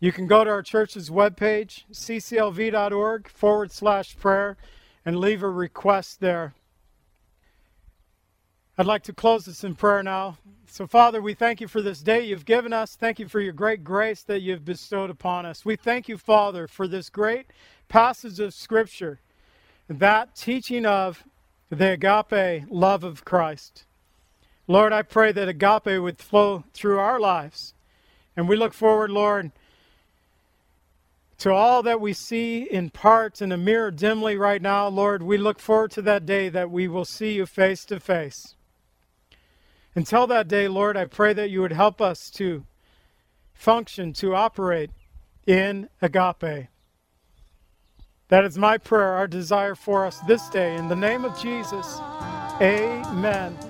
you 0.00 0.12
can 0.12 0.26
go 0.26 0.42
to 0.42 0.50
our 0.50 0.62
church's 0.62 1.10
webpage, 1.10 1.84
cclv.org 1.92 3.28
forward 3.28 3.70
slash 3.70 4.16
prayer, 4.16 4.56
and 5.04 5.18
leave 5.18 5.42
a 5.42 5.48
request 5.48 6.20
there. 6.20 6.54
I'd 8.78 8.86
like 8.86 9.02
to 9.04 9.12
close 9.12 9.44
this 9.44 9.62
in 9.62 9.74
prayer 9.74 10.02
now. 10.02 10.38
So, 10.64 10.86
Father, 10.86 11.20
we 11.20 11.34
thank 11.34 11.60
you 11.60 11.68
for 11.68 11.82
this 11.82 12.00
day 12.00 12.24
you've 12.24 12.46
given 12.46 12.72
us. 12.72 12.96
Thank 12.96 13.18
you 13.18 13.28
for 13.28 13.40
your 13.40 13.52
great 13.52 13.84
grace 13.84 14.22
that 14.22 14.40
you've 14.40 14.64
bestowed 14.64 15.10
upon 15.10 15.44
us. 15.44 15.66
We 15.66 15.76
thank 15.76 16.08
you, 16.08 16.16
Father, 16.16 16.66
for 16.66 16.88
this 16.88 17.10
great 17.10 17.48
passage 17.88 18.40
of 18.40 18.54
Scripture, 18.54 19.20
that 19.88 20.34
teaching 20.34 20.86
of 20.86 21.24
the 21.68 21.92
agape 21.92 22.64
love 22.70 23.04
of 23.04 23.24
Christ. 23.24 23.84
Lord, 24.66 24.94
I 24.94 25.02
pray 25.02 25.32
that 25.32 25.48
agape 25.48 26.00
would 26.00 26.18
flow 26.18 26.64
through 26.72 27.00
our 27.00 27.20
lives. 27.20 27.74
And 28.34 28.48
we 28.48 28.56
look 28.56 28.72
forward, 28.72 29.10
Lord, 29.10 29.50
To 31.40 31.54
all 31.54 31.82
that 31.84 32.02
we 32.02 32.12
see 32.12 32.68
in 32.70 32.90
part 32.90 33.40
in 33.40 33.50
a 33.50 33.56
mirror 33.56 33.90
dimly 33.90 34.36
right 34.36 34.60
now, 34.60 34.88
Lord, 34.88 35.22
we 35.22 35.38
look 35.38 35.58
forward 35.58 35.90
to 35.92 36.02
that 36.02 36.26
day 36.26 36.50
that 36.50 36.70
we 36.70 36.86
will 36.86 37.06
see 37.06 37.32
you 37.32 37.46
face 37.46 37.86
to 37.86 37.98
face. 37.98 38.56
Until 39.94 40.26
that 40.26 40.48
day, 40.48 40.68
Lord, 40.68 40.98
I 40.98 41.06
pray 41.06 41.32
that 41.32 41.48
you 41.48 41.62
would 41.62 41.72
help 41.72 42.02
us 42.02 42.30
to 42.32 42.66
function, 43.54 44.12
to 44.14 44.34
operate 44.34 44.90
in 45.46 45.88
agape. 46.02 46.68
That 48.28 48.44
is 48.44 48.58
my 48.58 48.76
prayer, 48.76 49.14
our 49.14 49.26
desire 49.26 49.74
for 49.74 50.04
us 50.04 50.20
this 50.20 50.46
day. 50.50 50.76
In 50.76 50.88
the 50.88 50.94
name 50.94 51.24
of 51.24 51.40
Jesus, 51.40 51.98
amen. 52.60 53.69